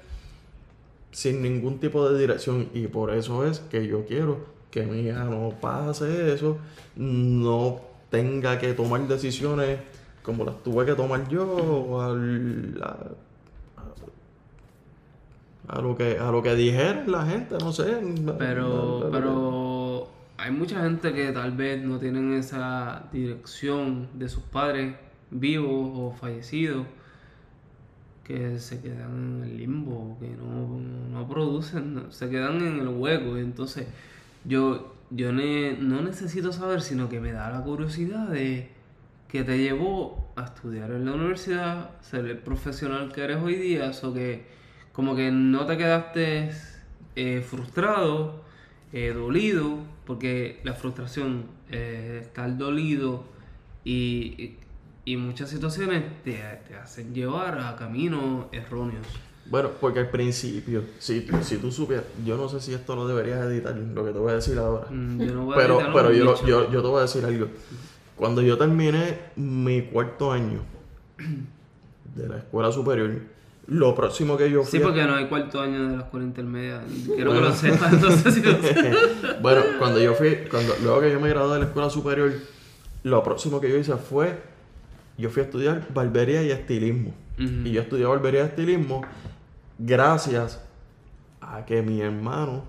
sin 1.12 1.42
ningún 1.42 1.80
tipo 1.80 2.10
de 2.10 2.20
dirección. 2.20 2.70
Y 2.74 2.88
por 2.88 3.14
eso 3.14 3.46
es 3.46 3.60
que 3.60 3.86
yo 3.88 4.06
quiero 4.06 4.46
que 4.72 4.84
mi 4.86 5.02
hija 5.02 5.24
no 5.26 5.54
pase 5.62 6.34
eso, 6.34 6.58
no 6.96 7.80
tenga 8.10 8.58
que 8.60 8.74
tomar 8.74 9.08
decisiones 9.08 9.80
como 10.24 10.44
las 10.46 10.62
tuve 10.64 10.86
que 10.86 10.94
tomar 10.94 11.28
yo 11.30 12.02
al- 12.02 12.80
a, 12.84 12.98
a 15.68 15.82
lo 15.82 15.96
que 15.96 16.18
a 16.18 16.32
lo 16.32 16.42
que 16.42 16.56
dijera 16.56 17.04
la 17.08 17.26
gente, 17.26 17.56
no 17.60 17.72
sé. 17.72 17.98
Pero, 18.38 19.10
pero 19.12 20.08
hay 20.38 20.52
mucha 20.52 20.82
gente 20.84 21.14
que 21.14 21.32
tal 21.32 21.52
vez 21.52 21.82
no 21.84 22.00
tienen 22.00 22.34
esa 22.34 23.04
dirección 23.12 24.08
de 24.14 24.30
sus 24.30 24.44
padres 24.44 24.96
vivos 25.32 25.92
o 25.96 26.16
fallecidos, 26.20 26.86
que 28.30 28.60
se 28.60 28.80
quedan 28.80 29.42
en 29.42 29.44
el 29.44 29.58
limbo, 29.58 30.16
que 30.20 30.28
no, 30.30 30.80
no 31.12 31.28
producen, 31.28 32.04
se 32.10 32.30
quedan 32.30 32.62
en 32.62 32.80
el 32.80 32.88
hueco. 32.90 33.38
Entonces 33.38 33.88
yo, 34.46 34.94
yo 35.10 35.34
ne- 35.34 35.76
no 35.80 36.04
necesito 36.04 36.52
saber, 36.52 36.82
sino 36.82 37.10
que 37.10 37.20
me 37.20 37.32
da 37.32 37.50
la 37.50 37.64
curiosidad 37.64 38.28
de 38.30 38.70
que 39.28 39.44
te 39.44 39.58
llevó 39.58 40.32
a 40.36 40.44
estudiar 40.44 40.92
en 40.92 41.06
la 41.06 41.14
universidad, 41.14 42.00
ser 42.02 42.26
el 42.26 42.38
profesional 42.38 43.12
que 43.12 43.24
eres 43.24 43.38
hoy 43.38 43.56
día, 43.56 43.92
o 44.04 44.14
que 44.14 44.44
como 44.94 45.16
que 45.16 45.32
no 45.32 45.66
te 45.66 45.76
quedaste 45.78 46.52
eh, 47.16 47.42
frustrado, 47.42 48.44
eh, 48.94 49.12
dolido, 49.12 49.80
porque 50.06 50.60
la 50.64 50.76
frustración, 50.76 51.46
eh, 51.72 52.20
estar 52.22 52.56
dolido 52.60 53.24
y, 53.84 54.54
y 55.12 55.18
muchas 55.18 55.50
situaciones 55.50 56.04
te, 56.24 56.34
te 56.68 56.76
hacen 56.76 57.14
llevar 57.14 57.58
a 57.60 57.76
caminos 57.76 58.46
erróneos. 58.52 59.06
Bueno, 59.50 59.70
porque 59.82 60.00
al 60.02 60.10
principio, 60.12 60.84
si, 61.00 61.26
si 61.42 61.58
tú 61.58 61.72
supieras, 61.72 62.06
yo 62.24 62.38
no 62.38 62.48
sé 62.48 62.60
si 62.62 62.74
esto 62.74 62.96
lo 62.96 63.08
deberías 63.08 63.44
editar, 63.46 63.76
lo 63.76 64.06
que 64.06 64.12
te 64.12 64.20
voy 64.20 64.32
a 64.32 64.36
decir 64.36 64.58
ahora. 64.60 64.86
Mm, 64.92 65.22
Yo 65.26 65.34
no 65.34 65.46
voy 65.46 65.54
a 65.56 65.58
Pero, 65.58 65.76
editar 65.78 65.94
pero 65.94 66.12
yo, 66.12 66.46
yo, 66.46 66.72
yo 66.72 66.82
te 66.84 66.88
voy 66.88 67.00
a 67.00 67.02
decir 67.02 67.26
algo. 67.26 67.48
Cuando 68.16 68.42
yo 68.44 68.58
terminé 68.58 69.18
mi 69.38 69.82
cuarto 69.84 70.32
año 70.32 70.60
de 72.16 72.28
la 72.28 72.38
escuela 72.38 72.72
superior, 72.72 73.12
lo 73.68 73.96
próximo 73.96 74.38
que 74.38 74.52
yo 74.52 74.64
fui... 74.64 74.72
Sí, 74.78 74.78
a- 74.84 74.86
porque 74.88 75.04
no 75.04 75.16
hay 75.16 75.26
cuarto 75.28 75.62
año 75.62 75.90
de 75.90 75.98
la 75.98 76.04
escuela 76.04 76.26
intermedia. 76.28 76.82
Quiero 77.16 77.34
que 77.34 77.40
lo 77.42 77.52
sepas, 77.54 77.94
entonces 77.94 78.34
si 78.34 78.42
lo 78.42 78.52
sé. 78.62 78.92
bueno, 79.42 79.62
cuando 79.80 80.00
yo 80.00 80.14
fui, 80.14 80.38
cuando, 80.52 80.76
luego 80.84 81.02
que 81.02 81.12
yo 81.12 81.20
me 81.20 81.30
gradué 81.30 81.54
de 81.56 81.60
la 81.62 81.66
escuela 81.66 81.90
superior, 81.90 82.32
lo 83.04 83.24
próximo 83.24 83.60
que 83.62 83.70
yo 83.70 83.78
hice 83.78 83.96
fue, 83.96 84.38
yo 85.20 85.30
fui 85.30 85.42
a 85.42 85.46
estudiar 85.46 85.88
barbería 85.94 86.44
y 86.44 86.52
estilismo. 86.52 87.14
Y 87.38 87.72
yo 87.72 87.82
estudié 87.82 88.06
barbería 88.06 88.44
y 88.44 88.46
estilismo 88.48 89.02
gracias 89.78 90.62
a 91.40 91.66
que 91.66 91.82
mi 91.82 92.02
hermano 92.02 92.64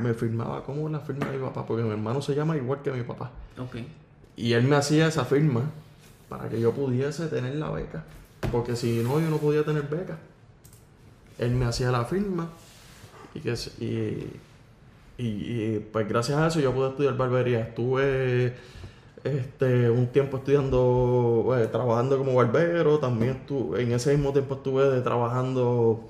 me 0.00 0.14
firmaba 0.14 0.62
como 0.62 0.88
la 0.88 1.00
firma 1.00 1.26
de 1.26 1.38
mi 1.38 1.44
papá, 1.44 1.66
porque 1.66 1.82
mi 1.82 1.90
hermano 1.90 2.22
se 2.22 2.34
llama 2.34 2.56
igual 2.56 2.82
que 2.82 2.90
mi 2.92 3.02
papá. 3.02 3.30
Ok. 3.58 3.76
Y 4.36 4.52
él 4.52 4.64
me 4.64 4.76
hacía 4.76 5.06
esa 5.06 5.24
firma 5.24 5.62
para 6.28 6.48
que 6.48 6.60
yo 6.60 6.72
pudiese 6.72 7.26
tener 7.28 7.54
la 7.56 7.70
beca. 7.70 8.04
Porque 8.50 8.76
si 8.76 9.02
no, 9.02 9.20
yo 9.20 9.30
no 9.30 9.38
podía 9.38 9.64
tener 9.64 9.82
beca. 9.82 10.18
Él 11.38 11.52
me 11.52 11.64
hacía 11.64 11.90
la 11.90 12.04
firma 12.04 12.50
y, 13.34 13.40
que, 13.40 13.54
y, 13.80 15.22
y, 15.22 15.26
y, 15.26 15.88
pues 15.92 16.08
gracias 16.08 16.38
a 16.38 16.46
eso 16.46 16.60
yo 16.60 16.72
pude 16.72 16.90
estudiar 16.90 17.16
barbería. 17.16 17.60
Estuve 17.60 18.54
este, 19.24 19.88
un 19.90 20.06
tiempo 20.08 20.36
estudiando, 20.36 21.56
eh, 21.58 21.66
trabajando 21.66 22.18
como 22.18 22.34
barbero. 22.34 22.98
También 22.98 23.32
estuve, 23.32 23.82
en 23.82 23.92
ese 23.92 24.14
mismo 24.14 24.32
tiempo 24.32 24.54
estuve 24.56 25.00
trabajando 25.00 26.04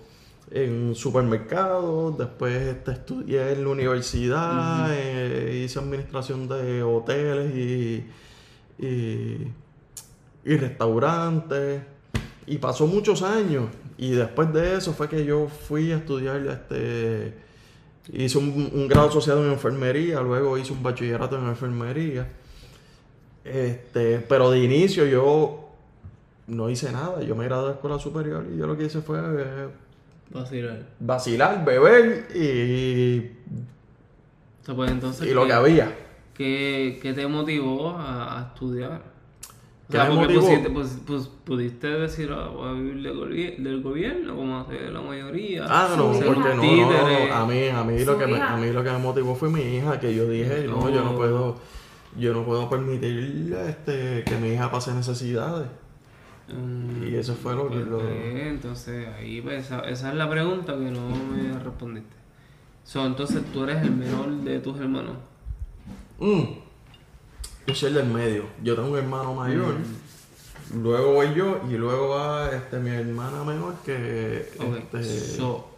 en 0.51 0.95
supermercados. 0.95 2.19
Después 2.19 2.55
este, 2.55 2.91
estudié 2.93 3.53
en 3.53 3.65
la 3.65 3.71
universidad. 3.71 4.89
eh, 4.93 5.63
hice 5.65 5.79
administración 5.79 6.49
de 6.49 6.83
hoteles 6.83 7.55
y, 7.55 8.05
y, 8.79 9.49
y 10.45 10.57
restaurantes. 10.57 11.83
Y 12.47 12.59
pasó 12.59 12.87
muchos 12.87 13.23
años. 13.23 13.67
Y 13.97 14.11
después 14.11 14.53
de 14.53 14.77
eso 14.77 14.93
fue 14.93 15.09
que 15.09 15.25
yo 15.25 15.47
fui 15.47 15.93
a 15.93 15.97
estudiar 15.99 16.45
este. 16.47 17.33
Hice 18.13 18.37
un, 18.39 18.71
un 18.75 18.89
grado 18.89 19.09
asociado 19.09 19.43
en 19.47 19.53
enfermería, 19.53 20.21
luego 20.21 20.59
hice 20.59 20.73
un 20.73 20.83
bachillerato 20.83 21.39
en 21.39 21.47
enfermería. 21.47 22.29
Este, 23.45 24.19
pero 24.29 24.51
de 24.51 24.61
inicio 24.61 25.05
yo 25.07 25.69
no 26.47 26.71
hice 26.71 26.91
nada. 26.93 27.23
Yo 27.23 27.35
me 27.37 27.45
gradué 27.45 27.69
de 27.69 27.75
escuela 27.75 27.99
superior 27.99 28.45
y 28.53 28.57
yo 28.59 28.67
lo 28.67 28.77
que 28.77 28.85
hice 28.85 29.01
fue 29.03 29.19
eh, 29.21 29.69
Vacilar. 30.31 30.87
vacilar, 31.01 31.65
beber 31.65 32.27
y, 32.35 33.19
O 34.63 34.65
sea, 34.65 34.75
pues 34.75 34.91
entonces. 34.91 35.27
y 35.29 35.35
lo 35.35 35.43
¿qué- 35.43 35.47
que 35.49 35.53
había. 35.53 35.99
¿Qué, 36.35 36.99
qué 37.01 37.13
te 37.13 37.27
motivó 37.29 37.91
a, 37.91 38.39
a 38.41 38.43
estudiar? 38.49 39.03
O 39.87 39.93
¿Qué 39.93 39.99
sea, 39.99 40.09
porque 40.09 40.35
pusiste- 40.35 40.71
pues, 40.71 40.99
pues, 41.07 41.29
pudiste 41.45 41.87
decir 41.87 42.31
ah, 42.33 42.49
voy 42.49 42.69
a 42.69 42.73
vivir 42.73 43.03
del, 43.03 43.15
gobi- 43.17 43.57
del 43.59 43.83
gobierno, 43.83 44.35
como 44.35 44.59
hace 44.59 44.91
la 44.91 45.01
mayoría. 45.03 45.67
Ah, 45.69 45.95
no, 45.97 46.11
porque 46.13 46.31
no, 46.49 46.55
no, 46.55 46.61
Títere. 46.63 47.29
no, 47.29 47.35
a 47.35 47.47
mí, 47.47 47.69
a 47.69 47.85
mí 47.85 48.05
lo 48.05 48.19
que 48.19 48.27
me, 48.27 48.41
a 48.41 48.57
mí 48.57 48.71
lo 48.73 48.83
que 48.83 48.91
me 48.91 48.99
motivó 48.99 49.35
fue 49.37 49.51
mi 49.51 49.61
hija, 49.61 50.01
que 50.01 50.13
yo 50.15 50.27
dije, 50.29 50.65
no, 50.67 50.89
yo 50.91 51.05
no 51.05 51.15
puedo, 51.15 51.57
yo 52.19 52.33
no 52.33 52.45
puedo 52.45 52.69
permitir 52.71 53.55
este, 53.69 54.23
que 54.25 54.37
mi 54.39 54.49
hija 54.49 54.71
pase 54.71 54.93
necesidades. 54.93 55.67
Mm, 56.49 57.05
Y 57.09 57.15
eso 57.17 57.35
fue 57.35 57.55
lo 57.55 57.69
que 57.69 57.77
pues, 57.77 57.87
lo- 57.87 58.07
eh, 58.09 58.49
entonces, 58.51 59.09
ahí 59.17 59.41
pues, 59.41 59.65
esa, 59.67 59.81
esa 59.81 60.11
es 60.11 60.15
la 60.17 60.29
pregunta 60.29 60.75
que 60.75 60.91
no 60.91 61.09
me 61.09 61.59
respondiste. 61.59 62.15
So, 62.85 63.07
entonces, 63.07 63.43
tú 63.53 63.65
eres 63.65 63.83
el 63.83 63.93
menor 63.93 64.31
de 64.43 64.61
tus 64.61 64.79
hermanos. 64.79 65.17
Mm. 66.19 66.43
Yo 67.67 67.75
soy 67.75 67.89
el 67.89 67.95
del 67.95 68.09
medio. 68.09 68.45
Yo 68.63 68.75
tengo 68.77 68.91
un 68.91 68.99
hermano 68.99 69.33
mayor. 69.35 69.77
Luego 70.75 71.15
voy 71.15 71.35
yo 71.35 71.61
y 71.71 71.75
luego 71.75 72.11
va 72.11 72.51
este, 72.51 72.79
mi 72.79 72.91
hermana 72.91 73.43
menor 73.45 73.75
que 73.85 74.49
Ok, 74.59 74.77
este, 74.95 75.05
so, 75.05 75.69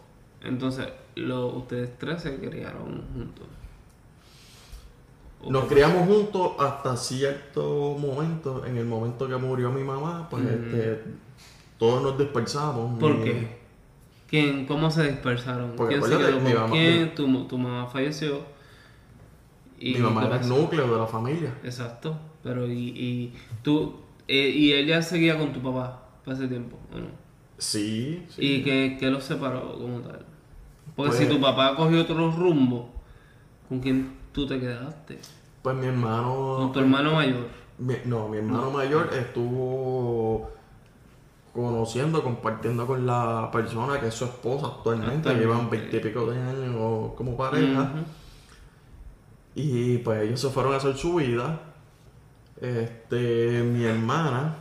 entonces, 0.43 0.87
lo, 1.15 1.47
ustedes 1.47 1.97
tres 1.97 2.21
se 2.23 2.35
criaron 2.37 3.03
juntos. 3.13 3.45
Nos 5.49 5.65
criamos 5.65 6.07
juntos 6.07 6.51
hasta 6.59 6.95
cierto 6.97 7.95
momento. 7.99 8.65
En 8.65 8.77
el 8.77 8.85
momento 8.85 9.27
que 9.27 9.35
murió 9.37 9.71
mi 9.71 9.83
mamá, 9.83 10.27
pues 10.29 10.43
Mm. 10.43 10.47
este, 10.47 11.03
todos 11.77 12.01
nos 12.03 12.17
dispersamos. 12.17 12.99
¿Por 12.99 13.15
Mi- 13.15 13.23
qué? 13.23 13.57
¿Quién, 14.27 14.65
¿Cómo 14.65 14.91
se 14.91 15.03
dispersaron? 15.09 15.73
Porque 15.77 15.99
¿Quién 15.99 16.09
se 16.11 16.17
quedó 16.17 16.39
mi 16.41 16.51
con 16.51 16.61
mamá- 16.61 16.71
quién? 16.73 17.15
Tu, 17.15 17.43
tu 17.47 17.57
mamá 17.57 17.87
falleció. 17.87 18.41
Mi 19.79 19.93
mamá 19.95 20.21
¿qué 20.21 20.27
era 20.27 20.41
el 20.41 20.49
núcleo 20.49 20.91
de 20.91 20.97
la 20.99 21.05
familia. 21.07 21.53
Exacto. 21.63 22.17
Pero 22.43 22.67
y, 22.67 22.73
y 22.89 23.33
tú, 23.61 23.95
eh, 24.27 24.49
y 24.49 24.73
ella 24.73 25.01
seguía 25.01 25.37
con 25.37 25.53
tu 25.53 25.61
papá 25.61 26.03
para 26.25 26.35
ese 26.37 26.47
tiempo, 26.47 26.77
¿o 26.93 26.97
no? 26.97 27.07
Sí, 27.59 28.25
sí. 28.29 28.41
¿Y 28.41 28.63
qué, 28.63 28.97
qué 28.99 29.07
los 29.11 29.23
separó 29.23 29.73
como 29.79 29.99
tal? 30.01 30.25
Porque 30.95 31.11
Pues- 31.15 31.17
si 31.19 31.27
tu 31.27 31.39
papá 31.39 31.75
cogió 31.75 32.01
otro 32.01 32.31
rumbo, 32.31 32.89
¿con 33.69 33.79
quién 33.79 34.16
tú 34.37 34.45
te 34.45 34.59
quedaste? 34.59 35.17
Pues 35.63 35.75
mi 35.75 35.87
hermano. 35.87 36.57
Con 36.59 36.71
tu 36.71 36.79
hermano 36.79 37.13
mayor. 37.13 37.47
mi- 37.79 37.95
no, 38.05 38.27
mi 38.29 38.37
hermano 38.37 38.69
mayor 38.69 39.09
estuvo 39.11 40.51
conociendo, 41.53 42.21
compartiendo 42.23 42.85
con 42.85 43.07
la 43.07 43.49
persona 43.51 43.99
que 43.99 44.09
es 44.09 44.13
su 44.13 44.25
esposa 44.25 44.67
actualmente. 44.67 45.29
Actualmente. 45.29 45.43
Llevan 45.43 45.69
veintipico 45.71 46.27
de 46.27 46.39
años 46.39 47.13
como 47.15 47.35
pareja. 47.35 47.93
Y 49.55 49.97
pues 49.97 50.21
ellos 50.21 50.39
se 50.39 50.49
fueron 50.51 50.73
a 50.73 50.77
hacer 50.77 50.95
su 50.95 51.15
vida. 51.15 51.59
Este, 52.61 53.63
mi 53.63 53.85
hermana, 53.85 54.55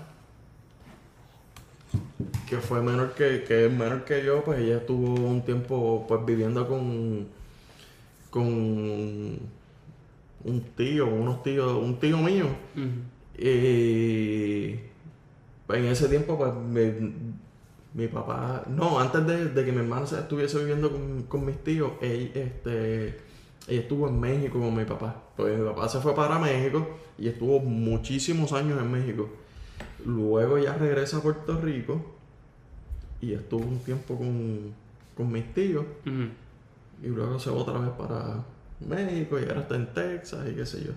que 2.48 2.56
fue 2.56 2.80
menor 2.80 3.12
que, 3.12 3.44
que 3.44 3.68
menor 3.68 4.04
que 4.06 4.24
yo, 4.24 4.42
pues 4.42 4.58
ella 4.60 4.78
estuvo 4.78 5.12
un 5.28 5.42
tiempo 5.42 6.06
pues 6.08 6.24
viviendo 6.24 6.66
con, 6.66 7.28
con 8.30 9.38
un 10.44 10.60
tío, 10.76 11.06
unos 11.06 11.42
tíos, 11.42 11.72
un 11.72 11.98
tío 11.98 12.18
mío. 12.18 12.46
Ujú. 12.76 13.16
Y 13.38 14.76
pues, 15.66 15.78
en 15.78 15.84
ese 15.86 16.08
tiempo, 16.08 16.38
pues 16.38 16.54
mi, 16.54 17.12
mi 17.94 18.08
papá, 18.08 18.64
no, 18.68 18.98
antes 18.98 19.26
de, 19.26 19.48
de 19.48 19.64
que 19.64 19.72
mi 19.72 19.78
hermana 19.78 20.06
se 20.06 20.18
estuviese 20.18 20.58
viviendo 20.58 20.90
con, 20.90 21.24
con 21.24 21.44
mis 21.44 21.58
tíos, 21.62 21.92
ella, 22.00 22.30
este, 22.34 23.08
ella 23.68 23.80
estuvo 23.80 24.08
en 24.08 24.20
México 24.20 24.58
con 24.58 24.74
mi 24.74 24.84
papá. 24.84 25.22
Pues 25.36 25.58
mi 25.58 25.64
papá 25.66 25.88
se 25.88 26.00
fue 26.00 26.14
para 26.14 26.38
México 26.38 26.86
y 27.18 27.28
estuvo 27.28 27.60
muchísimos 27.60 28.52
años 28.52 28.80
en 28.80 28.90
México. 28.90 29.28
Luego 30.04 30.56
ella 30.56 30.74
regresa 30.74 31.18
a 31.18 31.22
Puerto 31.22 31.60
Rico 31.60 32.00
y 33.20 33.32
estuvo 33.32 33.66
un 33.66 33.78
tiempo 33.80 34.16
con, 34.16 34.72
con 35.16 35.32
mis 35.32 35.52
tíos. 35.52 35.84
Y 37.02 37.08
luego 37.08 37.38
se 37.38 37.50
va 37.50 37.56
otra 37.56 37.78
vez 37.78 37.90
para 37.90 38.44
México 38.80 39.38
y 39.38 39.44
ahora 39.44 39.60
está 39.60 39.76
en 39.76 39.86
Texas 39.92 40.46
y 40.50 40.54
qué 40.54 40.66
sé 40.66 40.84
yo. 40.84 40.92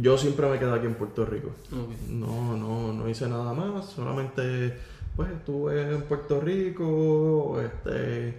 Yo 0.00 0.16
siempre 0.16 0.48
me 0.48 0.58
quedé 0.58 0.72
aquí 0.72 0.86
en 0.86 0.94
Puerto 0.94 1.24
Rico. 1.26 1.50
No, 2.08 2.56
no, 2.56 2.92
no 2.92 3.08
hice 3.08 3.28
nada 3.28 3.52
más. 3.52 3.90
Solamente 3.90 4.74
pues 5.16 5.30
estuve 5.30 5.94
en 5.94 6.02
Puerto 6.02 6.40
Rico. 6.40 7.60
Este, 7.60 8.34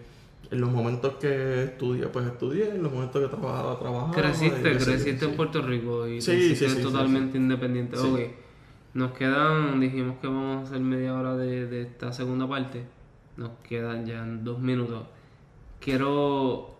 en 0.51 0.61
los 0.61 0.71
momentos 0.71 1.15
que 1.15 1.63
estudié, 1.65 2.07
pues 2.07 2.25
estudié. 2.25 2.69
En 2.69 2.83
los 2.83 2.91
momentos 2.91 3.21
que 3.21 3.27
trabajaba, 3.27 3.79
trabajaba. 3.79 4.11
Creciste, 4.11 4.61
creciste 4.61 5.25
en. 5.25 5.35
Puerto 5.35 5.61
Rico 5.61 6.07
y 6.07 6.21
Sí, 6.21 6.55
totalmente 6.81 7.37
independiente. 7.37 7.97
Sí. 7.97 8.07
Ok, 8.07 8.19
nos 8.93 9.11
quedan, 9.13 9.79
dijimos 9.79 10.17
que 10.21 10.27
vamos 10.27 10.57
a 10.57 10.61
hacer 10.69 10.79
media 10.79 11.15
hora 11.15 11.35
de, 11.35 11.67
de 11.67 11.81
esta 11.83 12.11
segunda 12.13 12.47
parte. 12.47 12.83
Nos 13.37 13.51
quedan 13.67 14.05
ya 14.05 14.23
dos 14.25 14.59
minutos. 14.59 15.03
Quiero, 15.79 16.75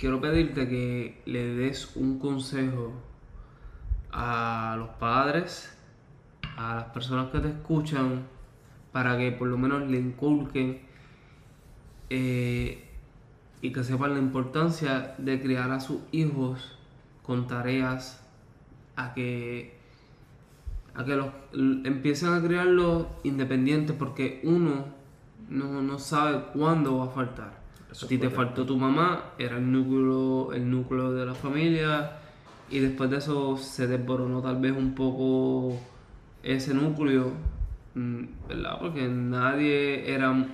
quiero 0.00 0.18
pedirte 0.18 0.66
que 0.66 1.20
le 1.26 1.54
des 1.56 1.94
un 1.94 2.18
consejo 2.18 2.94
a 4.10 4.74
los 4.78 4.88
padres, 4.98 5.76
a 6.56 6.76
las 6.76 6.84
personas 6.84 7.30
que 7.30 7.40
te 7.40 7.48
escuchan, 7.48 8.26
para 8.92 9.18
que 9.18 9.30
por 9.30 9.48
lo 9.48 9.58
menos 9.58 9.86
le 9.90 9.98
inculquen 9.98 10.80
eh, 12.08 12.88
y 13.60 13.72
que 13.74 13.84
sepan 13.84 14.14
la 14.14 14.20
importancia 14.20 15.14
de 15.18 15.38
criar 15.38 15.70
a 15.70 15.80
sus 15.80 16.00
hijos 16.12 16.78
con 17.22 17.46
tareas, 17.46 18.26
a 18.96 19.12
que, 19.12 19.76
a 20.94 21.04
que 21.04 21.14
los 21.14 21.28
empiecen 21.52 22.32
a 22.32 22.42
criarlos 22.42 23.06
independientes, 23.22 23.94
porque 23.94 24.40
uno 24.44 24.86
no, 25.50 25.82
no 25.82 25.98
sabe 25.98 26.42
cuándo 26.54 26.96
va 26.96 27.04
a 27.04 27.08
faltar. 27.08 27.59
Eso 27.90 28.06
a 28.06 28.08
ti 28.08 28.18
te 28.18 28.30
faltó 28.30 28.64
tu 28.64 28.76
mamá, 28.76 29.32
era 29.38 29.56
el 29.56 29.70
núcleo, 29.72 30.52
el 30.52 30.70
núcleo 30.70 31.12
de 31.12 31.26
la 31.26 31.34
familia, 31.34 32.12
y 32.70 32.78
después 32.78 33.10
de 33.10 33.16
eso 33.18 33.56
se 33.56 33.86
desboronó 33.88 34.40
tal 34.42 34.56
vez 34.60 34.72
un 34.76 34.94
poco 34.94 35.76
ese 36.42 36.72
núcleo, 36.74 37.32
mm, 37.94 38.22
¿verdad? 38.48 38.78
Porque 38.80 39.08
nadie 39.08 40.12
era 40.12 40.30
un, 40.30 40.46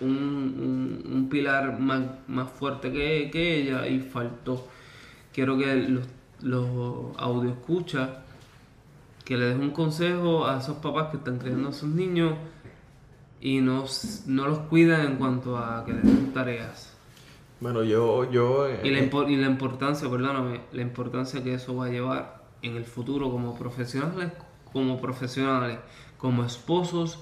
un- 0.00 1.02
un 1.10 1.28
pilar 1.30 1.78
más, 1.80 2.02
más 2.28 2.50
fuerte 2.50 2.92
que, 2.92 3.30
que 3.32 3.62
ella 3.62 3.86
y 3.88 4.00
faltó. 4.00 4.66
Quiero 5.32 5.56
que 5.58 5.74
los, 5.76 6.06
los 6.42 6.66
audio 7.16 7.50
escucha 7.50 8.22
que 9.24 9.36
le 9.38 9.46
des 9.46 9.58
un 9.58 9.70
consejo 9.70 10.46
a 10.46 10.58
esos 10.58 10.76
papás 10.76 11.08
que 11.10 11.16
están 11.16 11.38
criando 11.38 11.70
a 11.70 11.72
sus 11.72 11.88
niños 11.88 12.34
y 13.44 13.60
no, 13.60 13.84
no 14.26 14.48
los 14.48 14.58
cuidan 14.70 15.04
en 15.06 15.16
cuanto 15.16 15.58
a 15.58 15.84
que 15.84 15.92
les 15.92 16.02
den 16.02 16.32
tareas. 16.32 16.96
Bueno, 17.60 17.82
yo, 17.84 18.28
yo. 18.30 18.66
eh, 18.66 18.80
Y 18.82 18.90
la, 18.90 19.00
impo- 19.00 19.30
y 19.30 19.36
la 19.36 19.46
importancia, 19.46 20.08
perdóname, 20.10 20.62
la 20.72 20.80
importancia 20.82 21.44
que 21.44 21.52
eso 21.54 21.76
va 21.76 21.86
a 21.86 21.90
llevar 21.90 22.42
en 22.62 22.76
el 22.76 22.84
futuro 22.86 23.30
como 23.30 23.54
profesionales, 23.56 24.32
como 24.72 24.98
profesionales, 24.98 25.78
como 26.16 26.42
esposos, 26.44 27.20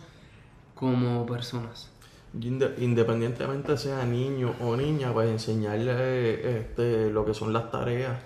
como 0.76 1.26
personas. 1.26 1.90
Inde- 2.40 2.74
independientemente 2.78 3.76
sea 3.76 4.04
niño 4.06 4.54
o 4.60 4.76
niña, 4.76 5.12
pues 5.12 5.28
enseñarle 5.28 6.58
este, 6.60 7.10
lo 7.10 7.26
que 7.26 7.34
son 7.34 7.52
las 7.52 7.70
tareas 7.72 8.16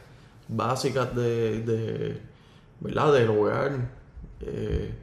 básicas 0.49 1.17
de, 1.17 1.61
de 1.63 2.21
¿verdad? 2.81 3.13
del 3.15 3.31
hogar. 3.31 3.73
eh, 4.43 4.95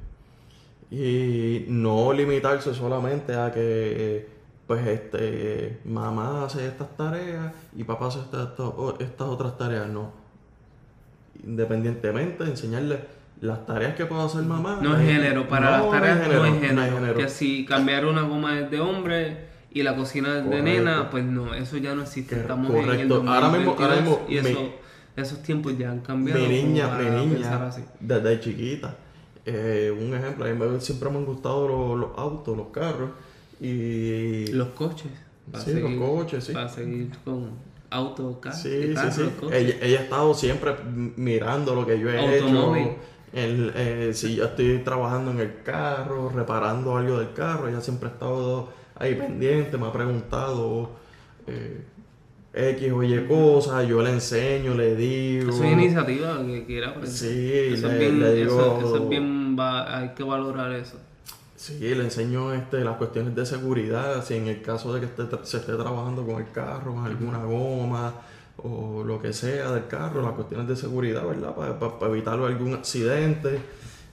y 0.95 1.65
no 1.69 2.13
limitarse 2.13 2.73
solamente 2.73 3.33
a 3.33 3.51
que 3.51 4.27
pues 4.67 4.85
este 4.85 5.79
mamá 5.85 6.45
hace 6.45 6.67
estas 6.67 6.95
tareas 6.95 7.51
y 7.75 7.83
papá 7.83 8.07
hace 8.07 8.19
estas, 8.19 8.49
estas 8.99 9.27
otras 9.27 9.57
tareas, 9.57 9.87
no. 9.89 10.11
Independientemente, 11.45 12.43
enseñarle 12.43 12.99
las 13.41 13.65
tareas 13.65 13.95
que 13.95 14.05
puede 14.05 14.23
hacer 14.23 14.43
mamá. 14.43 14.79
No 14.81 14.95
es 14.97 15.05
género, 15.05 15.47
para 15.47 15.77
No, 15.79 15.91
las 15.91 15.99
tareas 15.99 16.17
no 16.19 16.23
es 16.23 16.29
género, 16.29 16.43
no 16.43 16.45
es 16.45 16.73
no 16.75 16.83
es 16.83 16.93
género. 16.93 17.17
Que 17.17 17.29
si 17.29 17.65
cambiar 17.65 18.05
una 18.05 18.21
goma 18.21 18.59
es 18.59 18.69
de 18.71 18.79
hombre 18.79 19.37
y 19.71 19.81
la 19.83 19.95
cocina 19.95 20.29
es 20.37 20.43
de 20.43 20.49
Correcto. 20.49 20.63
nena, 20.63 21.09
pues 21.09 21.23
no, 21.25 21.53
eso 21.55 21.77
ya 21.77 21.95
no 21.95 22.03
existe. 22.03 22.35
Correcto. 22.35 22.53
Estamos 22.53 22.71
en 22.93 22.99
el 22.99 23.11
Ahora 23.11 23.49
mismo- 23.49 23.71
ahora 23.71 23.95
2022 23.95 24.01
mismo 24.01 24.25
y 24.29 24.37
eso 24.37 24.73
esos 25.15 25.43
tiempos 25.43 25.77
ya 25.77 25.91
han 25.91 25.99
cambiado. 25.99 26.39
mi 26.39 26.47
niña, 26.47 26.87
mi 26.97 27.25
niña, 27.25 27.69
desde 27.99 28.39
chiquita, 28.39 28.95
eh, 29.45 29.91
un 29.97 30.13
ejemplo, 30.13 30.45
a 30.45 30.49
mí 30.49 30.53
me- 30.57 30.79
siempre 30.81 31.09
me 31.09 31.17
han 31.17 31.25
gustado 31.25 31.67
los, 31.67 31.99
los 31.99 32.17
autos, 32.17 32.55
los 32.57 32.67
carros, 32.67 33.11
y... 33.59 34.47
Los 34.47 34.69
coches. 34.69 35.11
Sí, 35.63 35.73
los 35.73 35.93
coches, 35.95 36.43
sí. 36.45 36.53
Para 36.53 36.69
seguir 36.69 37.09
con 37.23 37.51
autos, 37.89 38.37
ca- 38.39 38.51
Sí, 38.51 38.87
sí, 38.87 38.93
carros, 38.93 39.15
sí. 39.15 39.29
Ella, 39.51 39.75
ella 39.81 39.99
ha 39.99 40.03
estado 40.03 40.33
siempre 40.33 40.73
mirando 41.15 41.75
lo 41.75 41.85
que 41.85 41.99
yo 41.99 42.09
he 42.09 42.17
Automóvil. 42.39 42.83
hecho. 42.83 42.95
El, 43.33 43.71
eh, 43.75 44.11
si 44.13 44.35
yo 44.35 44.45
estoy 44.45 44.79
trabajando 44.79 45.31
en 45.31 45.39
el 45.39 45.63
carro, 45.63 46.29
reparando 46.29 46.95
algo 46.97 47.17
del 47.19 47.33
carro, 47.33 47.67
ella 47.67 47.81
siempre 47.81 48.09
ha 48.09 48.11
estado 48.11 48.69
ahí 48.95 49.15
pendiente, 49.15 49.75
me 49.77 49.87
ha 49.87 49.91
preguntado 49.91 50.91
eh, 51.47 51.83
X 52.53 52.91
o 52.91 53.01
Y 53.03 53.25
cosas, 53.27 53.87
yo 53.87 54.01
le 54.03 54.11
enseño, 54.11 54.75
le 54.75 54.95
digo. 54.95 55.51
Es 55.51 55.59
iniciativa 55.71 56.37
que 56.45 56.65
quiera 56.65 56.89
aprender. 56.89 57.11
Sí, 57.11 57.51
eso, 57.73 57.87
le- 57.87 57.93
es 57.93 57.99
bien, 57.99 58.19
le 58.19 58.33
digo- 58.35 58.51
eso, 58.59 58.77
eso 58.79 58.95
es 59.03 59.09
bien, 59.09 59.55
va- 59.59 59.97
hay 59.97 60.09
que 60.09 60.23
valorar 60.23 60.71
eso. 60.73 60.97
Sí, 61.55 61.79
le 61.79 62.03
enseño 62.03 62.53
este, 62.53 62.83
las 62.83 62.97
cuestiones 62.97 63.33
de 63.35 63.45
seguridad, 63.45 64.23
si 64.23 64.35
en 64.35 64.47
el 64.47 64.61
caso 64.61 64.93
de 64.93 64.99
que 64.99 65.05
esté 65.07 65.23
se 65.43 65.57
esté 65.57 65.73
trabajando 65.73 66.25
con 66.25 66.35
el 66.43 66.51
carro, 66.51 66.93
con 66.93 67.05
alguna 67.05 67.39
goma 67.43 68.13
o 68.57 69.03
lo 69.03 69.19
que 69.21 69.33
sea 69.33 69.71
del 69.71 69.87
carro, 69.87 70.21
las 70.21 70.33
cuestiones 70.33 70.67
de 70.67 70.75
seguridad, 70.75 71.25
¿verdad? 71.25 71.55
Para 71.55 72.11
evitar 72.11 72.37
algún 72.39 72.73
accidente. 72.75 73.59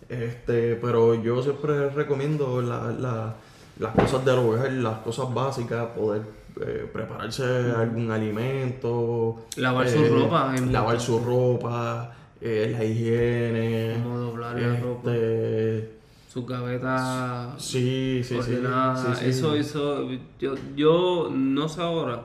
Este, 0.08 0.76
pero 0.76 1.14
yo 1.22 1.42
siempre 1.42 1.90
recomiendo 1.90 2.62
la- 2.62 2.90
la- 2.92 3.34
las 3.78 3.94
cosas 3.94 4.24
del 4.24 4.38
hogar, 4.38 4.72
las 4.72 4.98
cosas 5.00 5.32
básicas, 5.34 5.86
poder 5.88 6.22
eh, 6.66 6.88
prepararse 6.92 7.44
algún 7.76 8.10
alimento. 8.10 9.46
Lavar 9.56 9.88
su 9.88 10.04
ropa 10.06 10.52
es 10.54 10.62
muy 10.62 10.72
Lavar 10.72 11.00
su 11.00 11.18
ropa, 11.20 12.12
eh, 12.40 12.74
la 12.76 12.84
higiene. 12.84 14.00
Cómo 14.02 14.18
doblar 14.18 14.56
la 14.60 14.80
ropa. 14.80 15.12
Este, 15.14 15.98
Su 16.28 16.46
gaveta 16.46 17.54
Sí, 17.58 18.20
sí, 18.22 18.34
sí, 18.42 18.52
ordenada. 18.54 19.14
sí, 19.14 19.20
sí. 19.24 19.30
Eso, 19.30 19.54
eso, 19.54 20.08
yo, 20.38 20.54
yo 20.76 21.28
no 21.32 21.68
sé 21.68 21.82
ahora. 21.82 22.22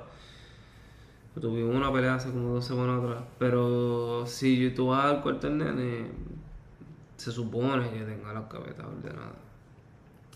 Tuvimos 1.39 1.75
una 1.75 1.91
pelea 1.91 2.15
hace 2.15 2.29
como 2.29 2.53
dos 2.53 2.65
semanas 2.65 3.03
atrás. 3.03 3.23
Pero 3.39 4.23
si 4.25 4.69
tú 4.69 4.87
vas 4.87 5.05
al 5.05 5.21
cuarto 5.21 5.47
del 5.47 5.57
nene, 5.57 6.07
se 7.17 7.29
supone 7.31 7.89
que 7.89 7.99
tenga 8.05 8.31
las 8.31 8.47
gavetas 8.49 8.85
ordenadas. 8.85 9.33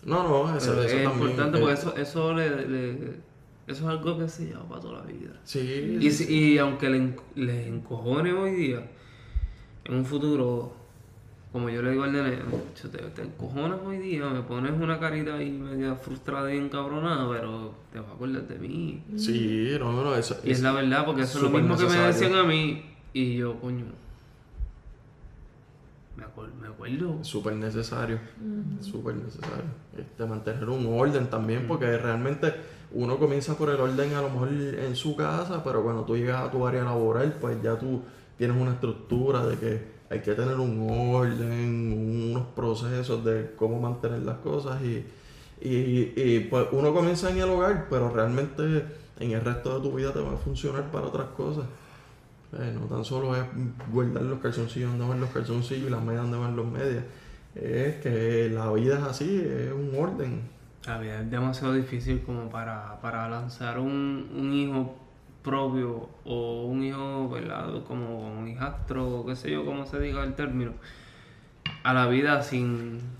No, 0.03 0.23
no, 0.23 0.57
eso, 0.57 0.73
eso 0.73 0.83
es 0.83 1.03
también. 1.03 1.29
importante 1.31 1.57
eh, 1.57 1.61
porque 1.61 1.73
eso, 1.73 1.95
eso, 1.95 2.33
le, 2.33 2.67
le- 2.67 3.28
eso 3.71 3.83
es 3.83 3.89
algo 3.89 4.17
que 4.17 4.27
se 4.27 4.45
lleva 4.47 4.63
para 4.67 4.81
toda 4.81 4.99
la 5.01 5.05
vida. 5.05 5.31
Sí, 5.43 5.97
Y, 6.01 6.11
si- 6.11 6.33
y 6.33 6.57
aunque 6.57 6.89
le 6.89 6.97
en- 6.97 7.15
les 7.35 7.67
encojone 7.67 8.33
hoy 8.33 8.51
día, 8.55 8.89
en 9.85 9.95
un 9.95 10.05
futuro, 10.05 10.73
como 11.51 11.69
yo 11.69 11.81
le 11.81 11.91
digo 11.91 12.03
al 12.03 12.11
nene, 12.13 12.37
"Cho, 12.79 12.89
te, 12.89 12.97
te 12.99 13.21
encojonas 13.23 13.79
hoy 13.85 13.97
día, 13.97 14.27
me 14.29 14.41
pones 14.41 14.71
una 14.73 14.99
carita 14.99 15.35
ahí 15.35 15.49
media 15.49 15.95
frustrada 15.95 16.53
y 16.53 16.57
encabronada, 16.57 17.27
pero 17.29 17.73
te 17.91 17.99
vas 17.99 18.09
a 18.09 18.13
acordar 18.13 18.47
de 18.47 18.59
mí. 18.59 19.03
sí, 19.15 19.71
no, 19.79 20.03
no, 20.03 20.15
eso 20.15 20.37
Y 20.43 20.51
es 20.51 20.61
la 20.61 20.71
verdad, 20.73 21.05
porque 21.05 21.23
eso 21.23 21.37
es 21.37 21.43
lo 21.43 21.49
mismo 21.49 21.75
que 21.77 21.85
me 21.85 21.97
decían 22.07 22.35
a 22.35 22.43
mí, 22.43 22.83
y 23.13 23.37
yo, 23.37 23.59
coño, 23.59 23.85
me, 26.19 26.25
acuer- 26.25 26.53
me 26.61 26.67
acuerdo. 26.67 27.23
súper 27.23 27.53
necesario, 27.53 28.19
súper 28.81 29.15
necesario. 29.15 29.63
Este, 29.97 30.25
mantener 30.25 30.69
un 30.69 30.85
orden 30.99 31.29
también, 31.29 31.65
porque 31.67 31.97
realmente 31.97 32.53
uno 32.91 33.17
comienza 33.17 33.55
por 33.57 33.69
el 33.69 33.79
orden 33.79 34.13
a 34.13 34.21
lo 34.21 34.29
mejor 34.29 34.49
en 34.49 34.95
su 34.95 35.15
casa, 35.15 35.63
pero 35.63 35.83
cuando 35.83 36.03
tú 36.03 36.15
llegas 36.17 36.43
a 36.43 36.51
tu 36.51 36.65
área 36.65 36.83
laboral, 36.83 37.33
pues 37.39 37.61
ya 37.61 37.77
tú 37.77 38.01
tienes 38.37 38.59
una 38.59 38.71
estructura 38.71 39.45
de 39.45 39.57
que 39.57 39.99
hay 40.09 40.21
que 40.21 40.33
tener 40.33 40.55
un 40.59 40.87
orden, 40.89 42.31
unos 42.31 42.47
procesos 42.55 43.23
de 43.23 43.51
cómo 43.55 43.79
mantener 43.79 44.21
las 44.23 44.37
cosas 44.37 44.81
y, 44.81 45.05
y, 45.61 46.13
y, 46.15 46.47
pues 46.49 46.67
uno 46.71 46.93
comienza 46.93 47.29
en 47.29 47.37
el 47.37 47.49
hogar, 47.49 47.87
pero 47.89 48.09
realmente 48.09 48.85
en 49.19 49.31
el 49.31 49.41
resto 49.41 49.75
de 49.79 49.87
tu 49.89 49.95
vida 49.95 50.11
te 50.13 50.19
va 50.19 50.33
a 50.33 50.37
funcionar 50.37 50.89
para 50.91 51.07
otras 51.07 51.27
cosas. 51.37 51.65
Eh, 52.53 52.73
no 52.73 52.87
tan 52.87 53.05
solo 53.05 53.35
es 53.35 53.43
guardar 53.91 54.23
los 54.23 54.39
calzoncillos 54.39 54.89
donde 54.91 55.07
van 55.07 55.19
los 55.19 55.29
calzoncillos 55.29 55.87
y 55.87 55.91
las 55.91 56.01
medias 56.01 56.23
donde 56.23 56.37
van 56.37 56.55
los 56.55 56.65
medias. 56.65 57.03
Es 57.55 57.95
que 57.97 58.49
la 58.49 58.71
vida 58.71 58.97
es 58.97 59.03
así, 59.03 59.45
es 59.45 59.71
un 59.71 59.91
orden. 59.97 60.41
La 60.85 60.97
vida 60.97 61.21
es 61.21 61.29
demasiado 61.29 61.73
difícil 61.73 62.21
como 62.23 62.49
para, 62.49 62.99
para 63.01 63.29
lanzar 63.29 63.79
un, 63.79 64.29
un 64.35 64.53
hijo 64.53 64.95
propio 65.43 66.09
o 66.25 66.65
un 66.65 66.83
hijo, 66.83 67.29
¿verdad? 67.29 67.83
Como 67.87 68.39
un 68.39 68.47
hijastro, 68.47 69.23
qué 69.27 69.35
sé 69.35 69.51
yo, 69.51 69.65
cómo 69.65 69.85
se 69.85 69.99
diga 69.99 70.23
el 70.23 70.33
término, 70.33 70.73
a 71.83 71.93
la 71.93 72.07
vida 72.07 72.41
sin... 72.41 73.18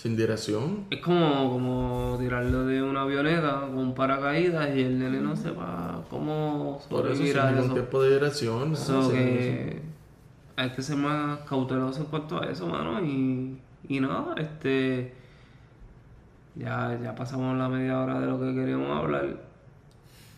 Sin 0.00 0.16
dirección. 0.16 0.86
Es 0.88 1.02
como, 1.02 1.50
como 1.50 2.16
tirarlo 2.18 2.64
de 2.64 2.82
una 2.82 3.02
avioneta 3.02 3.60
con 3.66 3.76
un 3.76 3.94
paracaídas 3.94 4.74
y 4.74 4.80
el 4.80 4.98
nene 4.98 5.20
no 5.20 5.36
sepa 5.36 6.02
cómo 6.08 6.80
Por 6.88 7.06
eso, 7.08 7.16
sin 7.22 7.36
ningún 7.36 7.64
eso. 7.64 7.74
tipo 7.74 8.02
de 8.02 8.14
dirección. 8.14 8.74
So 8.74 9.10
que 9.10 9.82
hay 10.56 10.70
que 10.70 10.80
ser 10.80 10.96
más 10.96 11.40
cauteloso 11.40 12.00
en 12.00 12.06
cuanto 12.06 12.40
a 12.40 12.46
eso, 12.46 12.66
mano. 12.66 13.04
Y, 13.04 13.58
y 13.88 14.00
nada, 14.00 14.36
este. 14.38 15.12
Ya, 16.54 16.98
ya 17.02 17.14
pasamos 17.14 17.58
la 17.58 17.68
media 17.68 18.00
hora 18.00 18.20
de 18.20 18.26
lo 18.26 18.40
que 18.40 18.54
queríamos 18.54 18.98
hablar. 18.98 19.36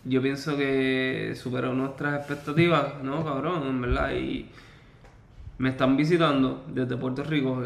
Yo 0.03 0.21
pienso 0.21 0.57
que 0.57 1.35
superó 1.41 1.73
nuestras 1.73 2.19
expectativas, 2.19 3.01
¿no, 3.01 3.23
cabrón? 3.23 3.63
En 3.65 3.79
verdad. 3.79 4.11
Y 4.13 4.45
me 5.57 5.69
están 5.69 5.95
visitando 5.95 6.65
desde 6.67 6.97
Puerto 6.97 7.23
Rico. 7.23 7.65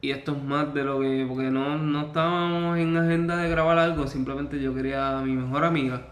Y 0.00 0.10
esto 0.10 0.32
es 0.32 0.42
más 0.42 0.72
de 0.74 0.84
lo 0.84 1.00
que. 1.00 1.26
Porque 1.28 1.50
no, 1.50 1.76
no 1.78 2.06
estábamos 2.06 2.78
en 2.78 2.96
agenda 2.96 3.36
de 3.36 3.50
grabar 3.50 3.78
algo. 3.78 4.06
Simplemente 4.06 4.60
yo 4.60 4.74
quería 4.74 5.18
a 5.18 5.22
mi 5.22 5.32
mejor 5.32 5.64
amiga 5.64 6.02